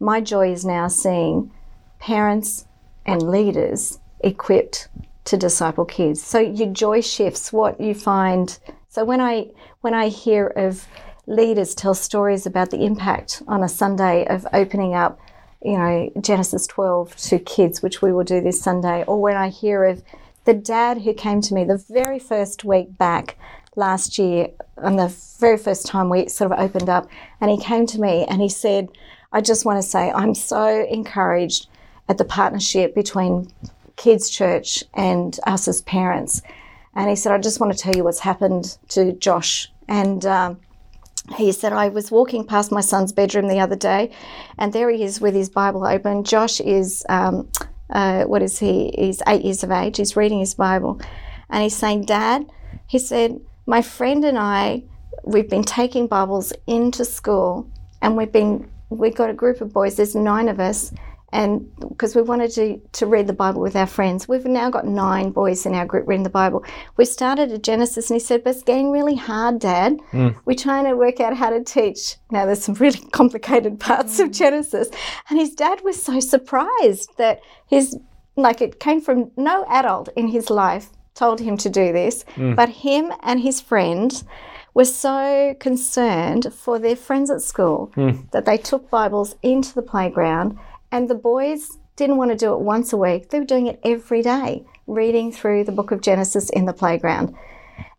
my 0.00 0.22
joy 0.22 0.50
is 0.50 0.64
now 0.64 0.88
seeing 0.88 1.52
parents 1.98 2.64
and 3.04 3.20
leaders 3.20 3.98
equipped 4.20 4.88
to 5.26 5.36
disciple 5.36 5.84
kids. 5.84 6.22
So 6.22 6.38
your 6.38 6.72
joy 6.72 7.02
shifts. 7.02 7.52
What 7.52 7.78
you 7.78 7.94
find. 7.94 8.58
So 8.88 9.04
when 9.04 9.20
I 9.20 9.50
when 9.82 9.92
I 9.92 10.08
hear 10.08 10.46
of 10.46 10.88
leaders 11.26 11.74
tell 11.74 11.92
stories 11.92 12.46
about 12.46 12.70
the 12.70 12.86
impact 12.86 13.42
on 13.46 13.62
a 13.62 13.68
Sunday 13.68 14.26
of 14.26 14.46
opening 14.54 14.94
up, 14.94 15.20
you 15.60 15.76
know, 15.76 16.10
Genesis 16.22 16.66
12 16.68 17.16
to 17.16 17.38
kids, 17.38 17.82
which 17.82 18.00
we 18.00 18.14
will 18.14 18.24
do 18.24 18.40
this 18.40 18.62
Sunday, 18.62 19.04
or 19.06 19.20
when 19.20 19.36
I 19.36 19.50
hear 19.50 19.84
of 19.84 20.02
the 20.44 20.54
dad 20.54 21.02
who 21.02 21.12
came 21.12 21.42
to 21.42 21.52
me 21.52 21.64
the 21.64 21.84
very 21.88 22.18
first 22.18 22.64
week 22.64 22.96
back 22.96 23.36
last 23.76 24.18
year, 24.18 24.48
on 24.78 24.96
the 24.96 25.08
very 25.38 25.58
first 25.58 25.86
time 25.86 26.08
we 26.08 26.28
sort 26.28 26.52
of 26.52 26.58
opened 26.58 26.88
up, 26.88 27.08
and 27.40 27.50
he 27.50 27.58
came 27.58 27.86
to 27.86 28.00
me 28.00 28.24
and 28.28 28.40
he 28.40 28.48
said, 28.48 28.88
I 29.32 29.40
just 29.40 29.64
want 29.64 29.82
to 29.82 29.88
say 29.88 30.10
I'm 30.12 30.34
so 30.34 30.86
encouraged 30.86 31.68
at 32.08 32.18
the 32.18 32.24
partnership 32.24 32.94
between 32.94 33.52
Kids 33.96 34.30
Church 34.30 34.84
and 34.94 35.38
us 35.46 35.66
as 35.68 35.82
parents. 35.82 36.42
And 36.94 37.08
he 37.10 37.16
said, 37.16 37.32
I 37.32 37.38
just 37.38 37.60
want 37.60 37.72
to 37.72 37.78
tell 37.78 37.96
you 37.96 38.04
what's 38.04 38.20
happened 38.20 38.78
to 38.90 39.12
Josh. 39.14 39.72
And 39.88 40.24
um, 40.24 40.60
he 41.36 41.50
said, 41.52 41.72
I 41.72 41.88
was 41.88 42.10
walking 42.10 42.44
past 42.46 42.70
my 42.70 42.80
son's 42.80 43.12
bedroom 43.12 43.48
the 43.48 43.60
other 43.60 43.76
day, 43.76 44.12
and 44.58 44.72
there 44.72 44.90
he 44.90 45.02
is 45.02 45.20
with 45.20 45.34
his 45.34 45.48
Bible 45.48 45.86
open. 45.86 46.22
Josh 46.22 46.60
is, 46.60 47.04
um, 47.08 47.48
uh, 47.90 48.24
what 48.24 48.42
is 48.42 48.58
he? 48.58 48.94
He's 48.96 49.22
eight 49.26 49.44
years 49.44 49.64
of 49.64 49.70
age. 49.70 49.96
He's 49.96 50.16
reading 50.16 50.38
his 50.38 50.54
Bible. 50.54 51.00
And 51.50 51.62
he's 51.62 51.76
saying, 51.76 52.04
Dad, 52.04 52.46
he 52.86 52.98
said, 52.98 53.40
my 53.66 53.82
friend 53.82 54.24
and 54.24 54.38
I, 54.38 54.84
we've 55.24 55.48
been 55.48 55.64
taking 55.64 56.06
Bibles 56.06 56.52
into 56.66 57.04
school, 57.04 57.70
and 58.02 58.16
we've 58.16 58.32
been, 58.32 58.70
we've 58.90 59.14
got 59.14 59.30
a 59.30 59.34
group 59.34 59.60
of 59.60 59.72
boys, 59.72 59.96
there's 59.96 60.14
nine 60.14 60.48
of 60.48 60.60
us, 60.60 60.92
and 61.32 61.68
because 61.88 62.14
we 62.14 62.22
wanted 62.22 62.52
to, 62.52 62.80
to 62.92 63.06
read 63.06 63.26
the 63.26 63.32
Bible 63.32 63.60
with 63.60 63.74
our 63.74 63.88
friends. 63.88 64.28
We've 64.28 64.44
now 64.44 64.70
got 64.70 64.86
nine 64.86 65.30
boys 65.32 65.66
in 65.66 65.74
our 65.74 65.84
group 65.84 66.06
reading 66.06 66.22
the 66.22 66.30
Bible. 66.30 66.64
We 66.96 67.04
started 67.04 67.50
at 67.50 67.64
Genesis, 67.64 68.08
and 68.08 68.14
he 68.14 68.24
said, 68.24 68.44
But 68.44 68.50
it's 68.50 68.62
getting 68.62 68.92
really 68.92 69.16
hard, 69.16 69.58
Dad. 69.58 69.98
Mm. 70.12 70.36
We're 70.44 70.54
trying 70.54 70.84
to 70.84 70.94
work 70.94 71.18
out 71.18 71.36
how 71.36 71.50
to 71.50 71.64
teach. 71.64 72.18
Now, 72.30 72.46
there's 72.46 72.62
some 72.62 72.76
really 72.76 73.00
complicated 73.12 73.80
parts 73.80 74.18
mm. 74.18 74.24
of 74.24 74.30
Genesis. 74.30 74.90
And 75.28 75.40
his 75.40 75.54
dad 75.54 75.80
was 75.82 76.00
so 76.00 76.20
surprised 76.20 77.10
that 77.16 77.40
his, 77.66 77.98
like, 78.36 78.60
it 78.60 78.78
came 78.78 79.00
from 79.00 79.32
no 79.36 79.64
adult 79.68 80.10
in 80.14 80.28
his 80.28 80.50
life 80.50 80.90
told 81.14 81.40
him 81.40 81.56
to 81.58 81.70
do 81.70 81.92
this, 81.92 82.24
mm. 82.34 82.56
but 82.56 82.68
him 82.68 83.12
and 83.22 83.40
his 83.40 83.60
friend 83.60 84.22
were 84.74 84.84
so 84.84 85.54
concerned 85.60 86.52
for 86.52 86.78
their 86.78 86.96
friends 86.96 87.30
at 87.30 87.40
school 87.40 87.92
mm. 87.96 88.30
that 88.32 88.44
they 88.44 88.58
took 88.58 88.90
Bibles 88.90 89.36
into 89.42 89.72
the 89.74 89.82
playground 89.82 90.58
and 90.90 91.08
the 91.08 91.14
boys 91.14 91.78
didn't 91.96 92.16
want 92.16 92.32
to 92.32 92.36
do 92.36 92.52
it 92.52 92.60
once 92.60 92.92
a 92.92 92.96
week, 92.96 93.30
they 93.30 93.38
were 93.38 93.44
doing 93.44 93.68
it 93.68 93.80
every 93.84 94.22
day, 94.22 94.64
reading 94.86 95.30
through 95.30 95.64
the 95.64 95.72
book 95.72 95.92
of 95.92 96.00
Genesis 96.00 96.50
in 96.50 96.66
the 96.66 96.72
playground. 96.72 97.34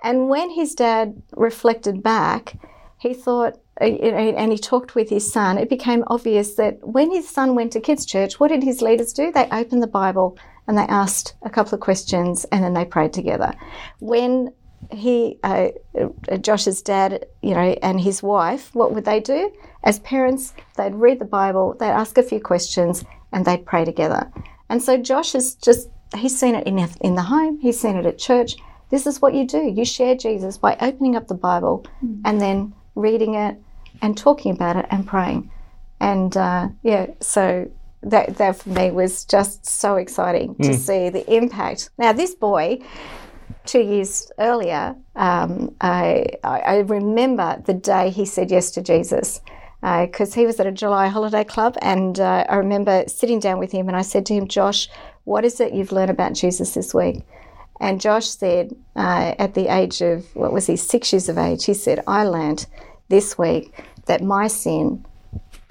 And 0.03 0.29
when 0.29 0.49
his 0.49 0.75
dad 0.75 1.21
reflected 1.35 2.03
back, 2.03 2.57
he 2.99 3.13
thought, 3.13 3.57
uh, 3.79 3.85
and 3.85 4.51
he 4.51 4.57
talked 4.57 4.95
with 4.95 5.09
his 5.09 5.31
son, 5.31 5.57
it 5.57 5.69
became 5.69 6.03
obvious 6.07 6.55
that 6.55 6.85
when 6.85 7.11
his 7.11 7.27
son 7.27 7.55
went 7.55 7.71
to 7.73 7.79
kids' 7.79 8.05
church, 8.05 8.39
what 8.39 8.49
did 8.49 8.63
his 8.63 8.81
leaders 8.81 9.13
do? 9.13 9.31
They 9.31 9.47
opened 9.51 9.83
the 9.83 9.87
Bible 9.87 10.37
and 10.67 10.77
they 10.77 10.83
asked 10.83 11.35
a 11.43 11.49
couple 11.49 11.73
of 11.73 11.79
questions 11.79 12.45
and 12.51 12.63
then 12.63 12.73
they 12.73 12.85
prayed 12.85 13.13
together. 13.13 13.53
When 13.99 14.53
he, 14.91 15.39
uh, 15.43 15.69
uh 15.97 16.37
Josh's 16.37 16.81
dad, 16.81 17.25
you 17.41 17.53
know, 17.53 17.75
and 17.81 17.99
his 17.99 18.21
wife, 18.21 18.73
what 18.73 18.93
would 18.93 19.05
they 19.05 19.19
do? 19.19 19.51
As 19.83 19.99
parents, 19.99 20.53
they'd 20.77 20.95
read 20.95 21.19
the 21.19 21.25
Bible, 21.25 21.75
they'd 21.79 21.87
ask 21.87 22.17
a 22.17 22.23
few 22.23 22.39
questions, 22.39 23.03
and 23.31 23.45
they'd 23.45 23.65
pray 23.65 23.85
together. 23.85 24.31
And 24.69 24.81
so 24.81 24.97
Josh 24.97 25.35
is 25.35 25.55
just, 25.55 25.89
he's 26.15 26.37
seen 26.37 26.55
it 26.55 26.65
in, 26.67 26.77
in 27.01 27.15
the 27.15 27.21
home, 27.21 27.59
he's 27.59 27.79
seen 27.79 27.95
it 27.95 28.05
at 28.05 28.17
church. 28.17 28.55
This 28.89 29.07
is 29.07 29.21
what 29.21 29.33
you 29.33 29.45
do. 29.47 29.57
You 29.57 29.85
share 29.85 30.15
Jesus 30.15 30.57
by 30.57 30.77
opening 30.79 31.15
up 31.15 31.27
the 31.27 31.33
Bible 31.35 31.85
mm. 32.03 32.21
and 32.23 32.39
then 32.39 32.73
reading 32.95 33.35
it 33.35 33.57
and 34.01 34.17
talking 34.17 34.51
about 34.51 34.77
it 34.77 34.85
and 34.89 35.05
praying. 35.05 35.51
And 35.99 36.35
uh, 36.37 36.69
yeah, 36.83 37.07
so 37.19 37.69
that, 38.05 38.37
that 38.37 38.57
for 38.57 38.69
me 38.69 38.91
was 38.91 39.25
just 39.25 39.65
so 39.65 39.95
exciting 39.95 40.55
mm. 40.55 40.65
to 40.65 40.73
see 40.73 41.09
the 41.09 41.29
impact. 41.33 41.89
Now, 41.97 42.13
this 42.13 42.35
boy, 42.35 42.79
two 43.65 43.81
years 43.81 44.31
earlier, 44.39 44.95
um, 45.15 45.75
I, 45.81 46.27
I 46.43 46.77
remember 46.77 47.61
the 47.65 47.73
day 47.73 48.09
he 48.09 48.25
said 48.25 48.51
yes 48.51 48.71
to 48.71 48.81
Jesus 48.81 49.41
because 49.81 50.31
uh, 50.31 50.39
he 50.39 50.45
was 50.45 50.59
at 50.59 50.65
a 50.65 50.71
July 50.71 51.07
holiday 51.07 51.43
club, 51.43 51.77
and 51.81 52.19
uh, 52.19 52.45
I 52.49 52.55
remember 52.55 53.03
sitting 53.07 53.39
down 53.39 53.59
with 53.59 53.71
him 53.71 53.87
and 53.87 53.95
I 53.95 54.01
said 54.01 54.25
to 54.27 54.33
him, 54.33 54.47
Josh, 54.47 54.89
what 55.25 55.45
is 55.45 55.59
it 55.59 55.73
you've 55.73 55.91
learned 55.91 56.11
about 56.11 56.33
Jesus 56.33 56.73
this 56.73 56.93
week? 56.93 57.23
And 57.79 57.99
Josh 57.99 58.27
said, 58.27 58.75
uh, 58.95 59.35
at 59.37 59.53
the 59.53 59.67
age 59.67 60.01
of, 60.01 60.33
what 60.35 60.53
was 60.53 60.65
he, 60.67 60.75
six 60.75 61.11
years 61.11 61.27
of 61.29 61.37
age, 61.37 61.65
he 61.65 61.73
said, 61.73 62.03
I 62.07 62.23
learned 62.23 62.65
this 63.09 63.37
week 63.37 63.73
that 64.05 64.23
my 64.23 64.47
sin 64.47 65.05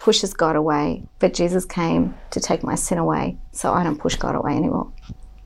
pushes 0.05 0.35
God 0.35 0.55
away, 0.55 1.03
but 1.19 1.33
Jesus 1.33 1.65
came 1.65 2.15
to 2.31 2.39
take 2.39 2.63
my 2.63 2.75
sin 2.75 2.99
away, 2.99 3.39
so 3.53 3.73
I 3.73 3.83
don't 3.83 3.99
push 3.99 4.17
God 4.17 4.35
away 4.35 4.53
anymore. 4.53 4.93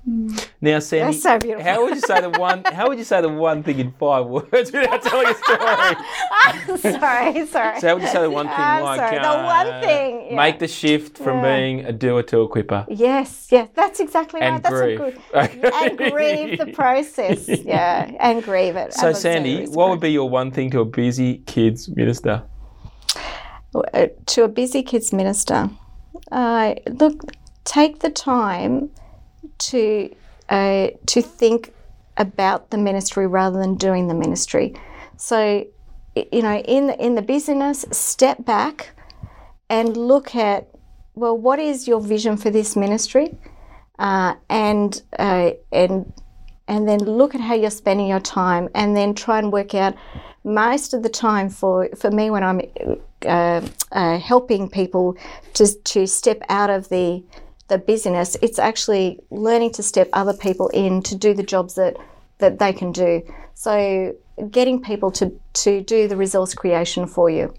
Mm. 0.08 0.48
Now, 0.60 0.80
Sandy, 0.80 1.16
so 1.16 1.38
how 1.60 1.84
would 1.84 1.94
you 1.94 2.00
say 2.00 2.20
the 2.22 2.30
one? 2.30 2.64
How 2.64 2.88
would 2.88 2.98
you 2.98 3.04
say 3.04 3.20
the 3.20 3.28
one 3.28 3.62
thing 3.62 3.78
in 3.78 3.92
five 3.92 4.26
words 4.26 4.72
without 4.72 5.00
telling 5.02 5.28
a 5.28 5.34
story? 5.34 6.78
sorry, 6.98 7.46
sorry. 7.46 7.80
So 7.80 7.86
how 7.86 7.94
would 7.94 8.02
you 8.02 8.08
say 8.08 8.22
the 8.22 8.30
one 8.30 8.46
thing 8.46 8.56
I'm 8.58 8.82
like 8.82 8.98
sorry. 8.98 9.18
the 9.18 9.30
uh, 9.30 9.44
one 9.44 9.80
thing 9.80 10.26
yeah. 10.30 10.36
make 10.36 10.58
the 10.58 10.66
shift 10.66 11.18
from 11.18 11.36
yeah. 11.36 11.56
being 11.56 11.84
a 11.84 11.92
doer 11.92 12.24
to 12.24 12.40
a 12.40 12.48
quipper? 12.48 12.84
Yes, 12.88 13.46
yes, 13.52 13.68
that's 13.74 14.00
exactly 14.00 14.40
and 14.40 14.64
right. 14.64 14.98
Grieve. 14.98 15.22
That's 15.32 15.54
good. 15.54 15.74
and 15.82 15.98
grieve 15.98 16.58
the 16.58 16.72
process. 16.72 17.46
Yeah, 17.48 18.10
and 18.18 18.42
grieve 18.42 18.74
it. 18.74 18.92
So, 18.92 19.12
Sandy, 19.12 19.66
what 19.66 19.90
would 19.90 20.00
be 20.00 20.10
your 20.10 20.28
one 20.28 20.50
thing 20.50 20.68
to 20.70 20.80
a 20.80 20.84
busy 20.84 21.38
kids 21.46 21.88
minister? 21.94 22.42
To 24.26 24.44
a 24.44 24.48
busy 24.48 24.82
kids 24.82 25.12
minister, 25.12 25.70
uh, 26.30 26.74
look, 26.86 27.32
take 27.64 28.00
the 28.00 28.10
time 28.10 28.90
to 29.58 30.14
uh, 30.48 30.88
to 31.06 31.22
think 31.22 31.72
about 32.16 32.70
the 32.70 32.78
ministry 32.78 33.26
rather 33.26 33.58
than 33.58 33.76
doing 33.76 34.08
the 34.08 34.14
ministry. 34.14 34.74
So, 35.16 35.66
you 36.14 36.42
know, 36.42 36.58
in 36.58 36.88
the, 36.88 37.04
in 37.04 37.14
the 37.14 37.22
business, 37.22 37.84
step 37.92 38.44
back 38.44 38.90
and 39.68 39.96
look 39.96 40.34
at 40.34 40.68
well, 41.14 41.36
what 41.36 41.58
is 41.58 41.88
your 41.88 42.00
vision 42.00 42.36
for 42.36 42.50
this 42.50 42.76
ministry, 42.76 43.36
uh, 43.98 44.34
and 44.48 45.02
uh, 45.18 45.50
and 45.72 46.12
and 46.68 46.88
then 46.88 47.00
look 47.00 47.34
at 47.34 47.40
how 47.40 47.54
you're 47.54 47.70
spending 47.70 48.06
your 48.06 48.20
time, 48.20 48.68
and 48.74 48.96
then 48.96 49.14
try 49.14 49.38
and 49.38 49.52
work 49.52 49.74
out. 49.74 49.94
Most 50.44 50.94
of 50.94 51.02
the 51.02 51.08
time, 51.08 51.48
for 51.48 51.88
for 51.96 52.10
me, 52.10 52.30
when 52.30 52.44
I'm 52.44 52.60
uh, 53.26 53.60
uh 53.92 54.18
helping 54.18 54.70
people 54.70 55.16
to 55.54 55.66
to 55.92 56.06
step 56.06 56.40
out 56.48 56.70
of 56.70 56.88
the 56.88 57.24
the 57.68 57.78
busyness, 57.78 58.36
it's 58.42 58.58
actually 58.58 59.20
learning 59.30 59.72
to 59.72 59.82
step 59.82 60.08
other 60.12 60.32
people 60.32 60.68
in 60.68 61.02
to 61.02 61.14
do 61.14 61.34
the 61.34 61.42
jobs 61.42 61.74
that, 61.74 61.96
that 62.38 62.58
they 62.58 62.72
can 62.72 62.92
do. 62.92 63.22
So 63.54 64.14
getting 64.50 64.80
people 64.82 65.10
to, 65.12 65.38
to 65.52 65.82
do 65.82 66.08
the 66.08 66.16
resource 66.16 66.54
creation 66.54 67.06
for 67.06 67.28
you, 67.28 67.54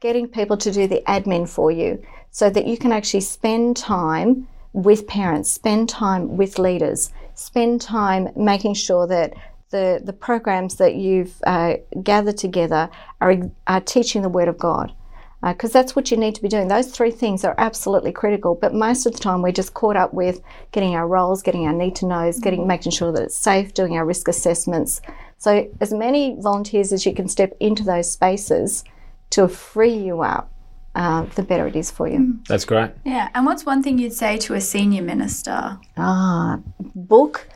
getting 0.00 0.28
people 0.28 0.56
to 0.58 0.70
do 0.70 0.86
the 0.86 1.02
admin 1.06 1.48
for 1.48 1.70
you, 1.70 2.02
so 2.30 2.50
that 2.50 2.66
you 2.66 2.78
can 2.78 2.92
actually 2.92 3.20
spend 3.20 3.76
time 3.76 4.46
with 4.72 5.06
parents, 5.06 5.50
spend 5.50 5.88
time 5.88 6.36
with 6.36 6.58
leaders, 6.58 7.10
spend 7.38 7.80
time 7.80 8.28
making 8.34 8.74
sure 8.74 9.06
that 9.06 9.32
the, 9.70 10.00
the 10.02 10.12
programs 10.12 10.76
that 10.76 10.96
you've 10.96 11.40
uh, 11.46 11.74
gathered 12.02 12.36
together 12.36 12.90
are, 13.20 13.34
are 13.66 13.80
teaching 13.80 14.22
the 14.22 14.28
Word 14.28 14.48
of 14.48 14.58
God. 14.58 14.92
Because 15.40 15.72
uh, 15.72 15.78
that's 15.78 15.94
what 15.94 16.10
you 16.10 16.16
need 16.16 16.34
to 16.34 16.42
be 16.42 16.48
doing. 16.48 16.66
Those 16.66 16.90
three 16.90 17.12
things 17.12 17.44
are 17.44 17.54
absolutely 17.58 18.10
critical, 18.10 18.56
but 18.56 18.74
most 18.74 19.06
of 19.06 19.12
the 19.12 19.20
time 19.20 19.40
we're 19.40 19.52
just 19.52 19.72
caught 19.72 19.94
up 19.94 20.12
with 20.12 20.40
getting 20.72 20.96
our 20.96 21.06
roles, 21.06 21.42
getting 21.42 21.64
our 21.64 21.72
need 21.72 21.94
to 21.96 22.06
knows, 22.06 22.40
getting 22.40 22.66
making 22.66 22.90
sure 22.90 23.12
that 23.12 23.22
it's 23.22 23.36
safe, 23.36 23.72
doing 23.72 23.96
our 23.96 24.04
risk 24.04 24.26
assessments. 24.26 25.00
So, 25.36 25.70
as 25.80 25.92
many 25.92 26.36
volunteers 26.40 26.92
as 26.92 27.06
you 27.06 27.14
can 27.14 27.28
step 27.28 27.56
into 27.60 27.84
those 27.84 28.10
spaces 28.10 28.82
to 29.30 29.46
free 29.46 29.94
you 29.94 30.22
up 30.22 30.50
uh, 30.98 31.22
the 31.36 31.44
better 31.44 31.68
it 31.68 31.76
is 31.76 31.92
for 31.92 32.08
you. 32.08 32.40
That's 32.48 32.64
great. 32.64 32.90
Yeah. 33.04 33.28
And 33.32 33.46
what's 33.46 33.64
one 33.64 33.84
thing 33.84 33.98
you'd 33.98 34.12
say 34.12 34.36
to 34.38 34.54
a 34.54 34.60
senior 34.60 35.00
minister? 35.00 35.78
Ah, 35.96 36.58
book 36.78 37.48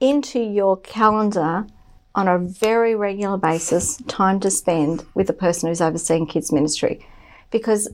into 0.00 0.38
your 0.38 0.76
calendar 0.76 1.66
on 2.14 2.28
a 2.28 2.38
very 2.38 2.94
regular 2.94 3.38
basis 3.38 3.96
time 4.06 4.38
to 4.40 4.50
spend 4.50 5.04
with 5.14 5.26
the 5.26 5.32
person 5.32 5.68
who's 5.68 5.80
overseeing 5.80 6.26
kids 6.26 6.52
ministry 6.52 7.04
because 7.50 7.88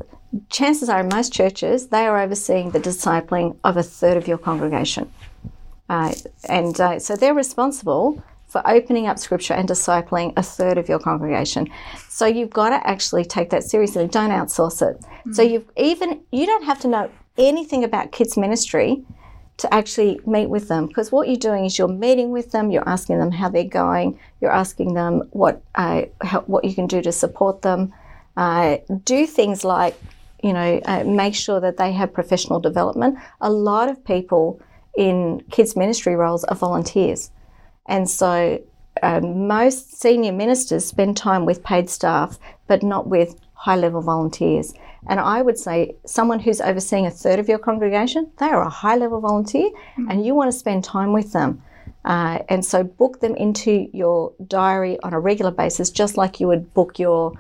chances 0.51 0.89
are 0.89 1.01
in 1.01 1.09
most 1.09 1.33
churches 1.33 1.89
they 1.89 2.07
are 2.07 2.19
overseeing 2.21 2.71
the 2.71 2.81
discipling 2.81 3.57
of 3.65 3.77
a 3.77 3.83
third 3.83 4.17
of 4.17 4.29
your 4.29 4.39
congregation 4.39 5.11
uh, 5.89 6.13
and 6.49 6.81
uh, 6.81 6.99
so 6.99 7.17
they're 7.17 7.35
responsible 7.35 8.23
for 8.55 8.63
opening 8.71 9.09
up 9.09 9.19
scripture 9.19 9.55
and 9.55 9.69
discipling 9.69 10.33
a 10.37 10.43
third 10.43 10.79
of 10.79 10.89
your 10.89 11.01
congregation 11.01 11.69
so 12.09 12.25
you've 12.25 12.55
got 12.61 12.69
to 12.69 12.81
actually 12.89 13.25
take 13.25 13.51
that 13.51 13.65
seriously 13.65 14.07
don't 14.07 14.31
outsource 14.31 14.81
it 14.89 15.01
mm-hmm. 15.01 15.33
so 15.33 15.43
you've 15.43 15.69
even 15.77 16.21
you 16.31 16.47
don't 16.47 16.65
have 16.65 16.79
to 16.79 16.87
know 16.87 17.11
anything 17.37 17.83
about 17.83 18.13
kids 18.13 18.37
ministry 18.37 19.05
to 19.57 19.73
actually 19.73 20.21
meet 20.27 20.49
with 20.49 20.69
them 20.69 20.87
because 20.87 21.13
what 21.13 21.29
you're 21.29 21.37
doing 21.37 21.65
is 21.65 21.79
you're 21.79 21.89
meeting 21.89 22.31
with 22.31 22.51
them, 22.51 22.71
you're 22.71 22.89
asking 22.89 23.19
them 23.19 23.31
how 23.31 23.49
they're 23.49 23.65
going, 23.65 24.19
you're 24.41 24.51
asking 24.51 24.95
them 24.95 25.23
what 25.31 25.63
uh, 25.77 26.03
how, 26.23 26.41
what 26.43 26.65
you 26.65 26.75
can 26.75 26.87
do 26.87 27.01
to 27.03 27.13
support 27.13 27.63
them. 27.63 27.93
Uh, 28.37 28.79
do 29.05 29.27
things 29.27 29.63
like 29.65 29.95
you 30.43 30.53
know 30.53 30.81
uh, 30.87 31.05
make 31.05 31.35
sure 31.35 31.61
that 31.61 31.77
they 31.77 31.93
have 31.93 32.13
professional 32.13 32.59
development. 32.59 33.17
A 33.41 33.51
lot 33.51 33.89
of 33.89 34.05
people 34.05 34.61
in 34.97 35.41
kids 35.51 35.77
ministry 35.77 36.17
roles 36.17 36.45
are 36.45 36.57
volunteers, 36.57 37.31
and 37.87 38.09
so 38.09 38.63
um, 39.03 39.47
most 39.47 40.01
senior 40.01 40.33
ministers 40.33 40.85
spend 40.85 41.17
time 41.17 41.45
with 41.45 41.63
paid 41.63 41.91
staff, 41.91 42.39
but 42.67 42.83
not 42.83 43.07
with 43.07 43.39
high 43.55 43.77
level 43.77 44.01
volunteers. 44.01 44.75
And 45.09 45.21
I 45.21 45.43
would 45.43 45.59
say 45.59 45.97
someone 46.07 46.41
who's 46.41 46.61
overseeing 46.61 47.07
a 47.07 47.11
third 47.11 47.39
of 47.39 47.49
your 47.49 47.59
congregation, 47.59 48.31
they 48.39 48.47
are 48.47 48.63
a 48.63 48.71
high 48.71 48.97
level 48.97 49.21
volunteer 49.21 49.69
mm-hmm. 49.69 50.11
and 50.11 50.25
you 50.25 50.35
want 50.35 50.51
to 50.51 50.59
spend 50.59 50.85
time 50.85 51.13
with 51.13 51.33
them. 51.33 51.63
Uh, 52.05 52.41
and 52.49 52.65
so 52.65 52.85
book 52.85 53.21
them 53.21 53.35
into 53.37 53.89
your 53.93 54.33
diary 54.47 54.99
on 55.03 55.15
a 55.15 55.21
regular 55.21 55.51
basis, 55.51 55.91
just 55.91 56.17
like 56.17 56.41
you 56.41 56.47
would 56.47 56.73
book 56.75 56.99
your 56.99 57.33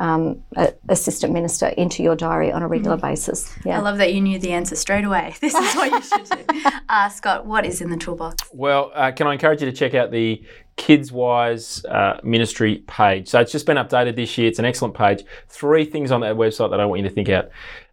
um, 0.00 0.42
assistant 0.88 1.32
minister 1.32 1.68
into 1.68 2.02
your 2.02 2.16
diary 2.16 2.50
on 2.50 2.62
a 2.62 2.68
regular 2.68 2.96
mm-hmm. 2.96 3.06
basis. 3.06 3.54
Yeah. 3.64 3.78
I 3.78 3.82
love 3.82 3.98
that 3.98 4.14
you 4.14 4.20
knew 4.20 4.38
the 4.38 4.52
answer 4.52 4.74
straight 4.74 5.04
away. 5.04 5.34
This 5.40 5.54
is 5.54 5.74
what 5.74 5.90
you 5.90 6.02
should 6.02 6.24
do. 6.24 6.70
Uh, 6.88 7.08
Scott, 7.08 7.46
what 7.46 7.64
is 7.64 7.80
in 7.80 7.88
the 7.88 7.96
toolbox? 7.96 8.42
Well, 8.52 8.90
uh, 8.94 9.12
can 9.12 9.28
I 9.28 9.34
encourage 9.34 9.60
you 9.62 9.70
to 9.70 9.76
check 9.76 9.94
out 9.94 10.10
the 10.10 10.44
KidsWise 10.76 11.84
uh, 11.88 12.20
ministry 12.24 12.82
page. 12.86 13.28
So 13.28 13.38
it's 13.38 13.52
just 13.52 13.66
been 13.66 13.76
updated 13.76 14.16
this 14.16 14.36
year. 14.38 14.48
It's 14.48 14.58
an 14.58 14.64
excellent 14.64 14.94
page. 14.94 15.24
Three 15.46 15.84
things 15.84 16.10
on 16.10 16.22
that 16.22 16.36
website 16.36 16.70
that 16.70 16.80
I 16.80 16.86
want 16.86 17.02
you 17.02 17.08
to 17.08 17.14
think 17.14 17.28
out. 17.28 17.50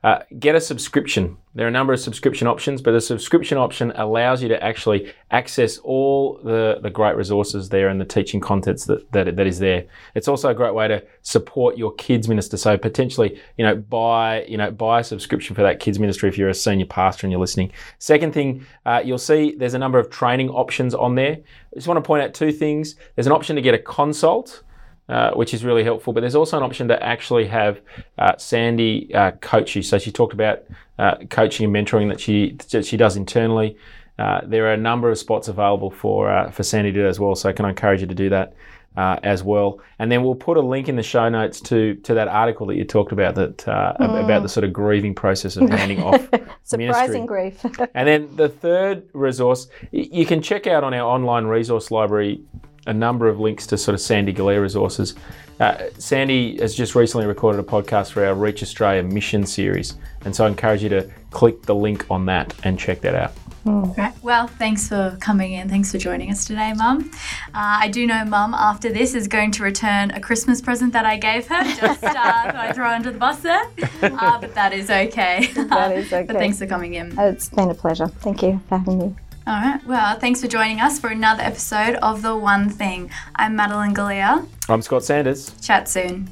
Uh, 0.07 0.23
get 0.39 0.55
a 0.55 0.61
subscription. 0.61 1.35
There 1.53 1.65
are 1.65 1.67
a 1.67 1.71
number 1.71 1.91
of 1.91 1.99
subscription 1.99 2.47
options, 2.47 2.81
but 2.81 2.93
the 2.93 3.01
subscription 3.01 3.57
option 3.57 3.91
allows 3.95 4.41
you 4.41 4.47
to 4.47 4.63
actually 4.63 5.11
access 5.31 5.79
all 5.79 6.39
the, 6.45 6.79
the 6.81 6.89
great 6.89 7.17
resources 7.17 7.67
there 7.67 7.89
and 7.89 7.99
the 7.99 8.05
teaching 8.05 8.39
contents 8.39 8.85
that, 8.85 9.11
that, 9.11 9.35
that 9.35 9.45
is 9.45 9.59
there. 9.59 9.83
It's 10.15 10.29
also 10.29 10.47
a 10.47 10.53
great 10.53 10.73
way 10.73 10.87
to 10.87 11.03
support 11.23 11.77
your 11.77 11.93
kids 11.95 12.29
minister. 12.29 12.55
So 12.55 12.77
potentially, 12.77 13.37
you 13.57 13.65
know, 13.65 13.75
buy, 13.75 14.45
you 14.45 14.55
know, 14.55 14.71
buy 14.71 15.01
a 15.01 15.03
subscription 15.03 15.57
for 15.57 15.61
that 15.63 15.81
kids 15.81 15.99
ministry 15.99 16.29
if 16.29 16.37
you're 16.37 16.47
a 16.47 16.53
senior 16.53 16.85
pastor 16.85 17.27
and 17.27 17.31
you're 17.33 17.41
listening. 17.41 17.73
Second 17.99 18.33
thing, 18.33 18.65
uh, 18.85 19.01
you'll 19.03 19.17
see 19.17 19.55
there's 19.55 19.73
a 19.73 19.79
number 19.79 19.99
of 19.99 20.09
training 20.09 20.49
options 20.51 20.95
on 20.95 21.15
there. 21.15 21.33
I 21.33 21.75
just 21.75 21.89
want 21.89 21.97
to 21.97 22.07
point 22.07 22.23
out 22.23 22.33
two 22.33 22.53
things. 22.53 22.95
There's 23.15 23.27
an 23.27 23.33
option 23.33 23.57
to 23.57 23.61
get 23.61 23.73
a 23.73 23.79
consult. 23.79 24.63
Uh, 25.09 25.31
which 25.35 25.53
is 25.53 25.63
really 25.63 25.85
helpful. 25.85 26.11
But 26.11 26.19
there's 26.19 26.35
also 26.35 26.57
an 26.57 26.63
option 26.63 26.89
to 26.89 27.01
actually 27.01 27.47
have 27.47 27.79
uh, 28.17 28.35
Sandy 28.35 29.09
uh, 29.15 29.31
coach 29.39 29.73
you. 29.73 29.81
So 29.81 29.97
she 29.97 30.11
talked 30.11 30.33
about 30.33 30.65
uh, 30.99 31.15
coaching 31.29 31.63
and 31.63 31.73
mentoring 31.73 32.09
that 32.09 32.19
she 32.19 32.57
that 32.71 32.85
she 32.85 32.97
does 32.97 33.15
internally. 33.15 33.77
Uh, 34.19 34.41
there 34.43 34.65
are 34.65 34.73
a 34.73 34.77
number 34.77 35.09
of 35.09 35.17
spots 35.17 35.47
available 35.47 35.91
for 35.91 36.51
for 36.51 36.61
Sandy 36.61 36.91
to 36.91 36.99
do 37.03 37.07
as 37.07 37.21
well. 37.21 37.35
So 37.35 37.47
I 37.47 37.53
can 37.53 37.63
encourage 37.63 38.01
you 38.01 38.07
to 38.07 38.15
do 38.15 38.27
that. 38.31 38.53
as 38.97 39.43
well, 39.43 39.79
and 39.99 40.11
then 40.11 40.23
we'll 40.23 40.35
put 40.35 40.57
a 40.57 40.61
link 40.61 40.89
in 40.89 40.97
the 40.97 41.03
show 41.03 41.29
notes 41.29 41.61
to 41.61 41.95
to 42.03 42.13
that 42.15 42.27
article 42.27 42.65
that 42.65 42.75
you 42.75 42.83
talked 42.83 43.13
about 43.13 43.35
that 43.35 43.59
mm. 43.59 44.23
about 44.25 44.41
the 44.43 44.49
sort 44.49 44.65
of 44.65 44.73
grieving 44.73 45.15
process 45.15 45.55
of 45.55 45.69
handing 45.69 46.03
off 46.03 46.27
surprising 46.63 47.25
grief. 47.25 47.63
and 47.93 48.09
then 48.09 48.35
the 48.35 48.49
third 48.49 49.03
resource 49.13 49.69
you 49.91 50.25
can 50.25 50.41
check 50.41 50.67
out 50.67 50.83
on 50.83 50.93
our 50.93 51.07
online 51.07 51.45
resource 51.45 51.91
library 51.91 52.41
a 52.87 52.93
number 52.93 53.27
of 53.27 53.39
links 53.39 53.67
to 53.67 53.77
sort 53.77 53.93
of 53.93 54.01
Sandy 54.01 54.33
Galea 54.33 54.61
resources. 54.61 55.13
Uh, 55.59 55.85
Sandy 55.97 56.57
has 56.59 56.75
just 56.75 56.95
recently 56.95 57.25
recorded 57.27 57.59
a 57.59 57.63
podcast 57.63 58.11
for 58.11 58.25
our 58.25 58.33
Reach 58.33 58.63
Australia 58.63 59.03
mission 59.03 59.45
series, 59.45 59.95
and 60.23 60.35
so 60.35 60.45
I 60.45 60.47
encourage 60.47 60.83
you 60.83 60.89
to 60.89 61.09
click 61.31 61.63
the 61.63 61.75
link 61.75 62.05
on 62.09 62.25
that 62.27 62.53
and 62.63 62.79
check 62.79 63.01
that 63.01 63.15
out. 63.15 63.33
Mm. 63.65 63.97
Right. 63.97 64.13
Well, 64.23 64.47
thanks 64.47 64.87
for 64.87 65.17
coming 65.19 65.53
in. 65.53 65.67
Thanks 65.67 65.91
for 65.91 65.97
joining 65.97 66.31
us 66.31 66.45
today, 66.45 66.73
Mum. 66.73 67.11
Uh, 67.47 67.51
I 67.53 67.89
do 67.89 68.07
know 68.07 68.23
Mum, 68.23 68.53
after 68.53 68.89
this, 68.91 69.13
is 69.13 69.27
going 69.27 69.51
to 69.51 69.63
return 69.63 70.11
a 70.11 70.21
Christmas 70.21 70.61
present 70.61 70.93
that 70.93 71.05
I 71.05 71.17
gave 71.17 71.47
her. 71.47 71.63
Just 71.75 72.03
uh, 72.03 72.13
I 72.15 72.71
throw 72.73 72.89
under 72.89 73.11
the 73.11 73.17
bus 73.17 73.39
there. 73.39 73.63
Uh, 74.01 74.39
but 74.39 74.53
that 74.55 74.73
is 74.73 74.89
okay. 74.89 75.47
That 75.53 75.97
is 75.97 76.07
okay. 76.13 76.23
but 76.25 76.37
thanks 76.37 76.59
for 76.59 76.67
coming 76.67 76.93
in. 76.93 77.17
It's 77.19 77.49
been 77.49 77.69
a 77.69 77.75
pleasure. 77.75 78.07
Thank 78.07 78.41
you 78.41 78.61
for 78.69 78.77
having 78.77 78.99
me. 78.99 79.15
All 79.47 79.53
right. 79.53 79.81
Well, 79.85 80.19
thanks 80.19 80.41
for 80.41 80.49
joining 80.49 80.81
us 80.81 80.99
for 80.99 81.07
another 81.07 81.41
episode 81.41 81.95
of 82.01 82.21
The 82.21 82.35
One 82.35 82.69
Thing. 82.69 83.09
I'm 83.33 83.55
Madeline 83.55 83.95
Galea. 83.95 84.45
I'm 84.67 84.81
Scott 84.81 85.05
Sanders. 85.05 85.53
Chat 85.61 85.87
soon. 85.87 86.29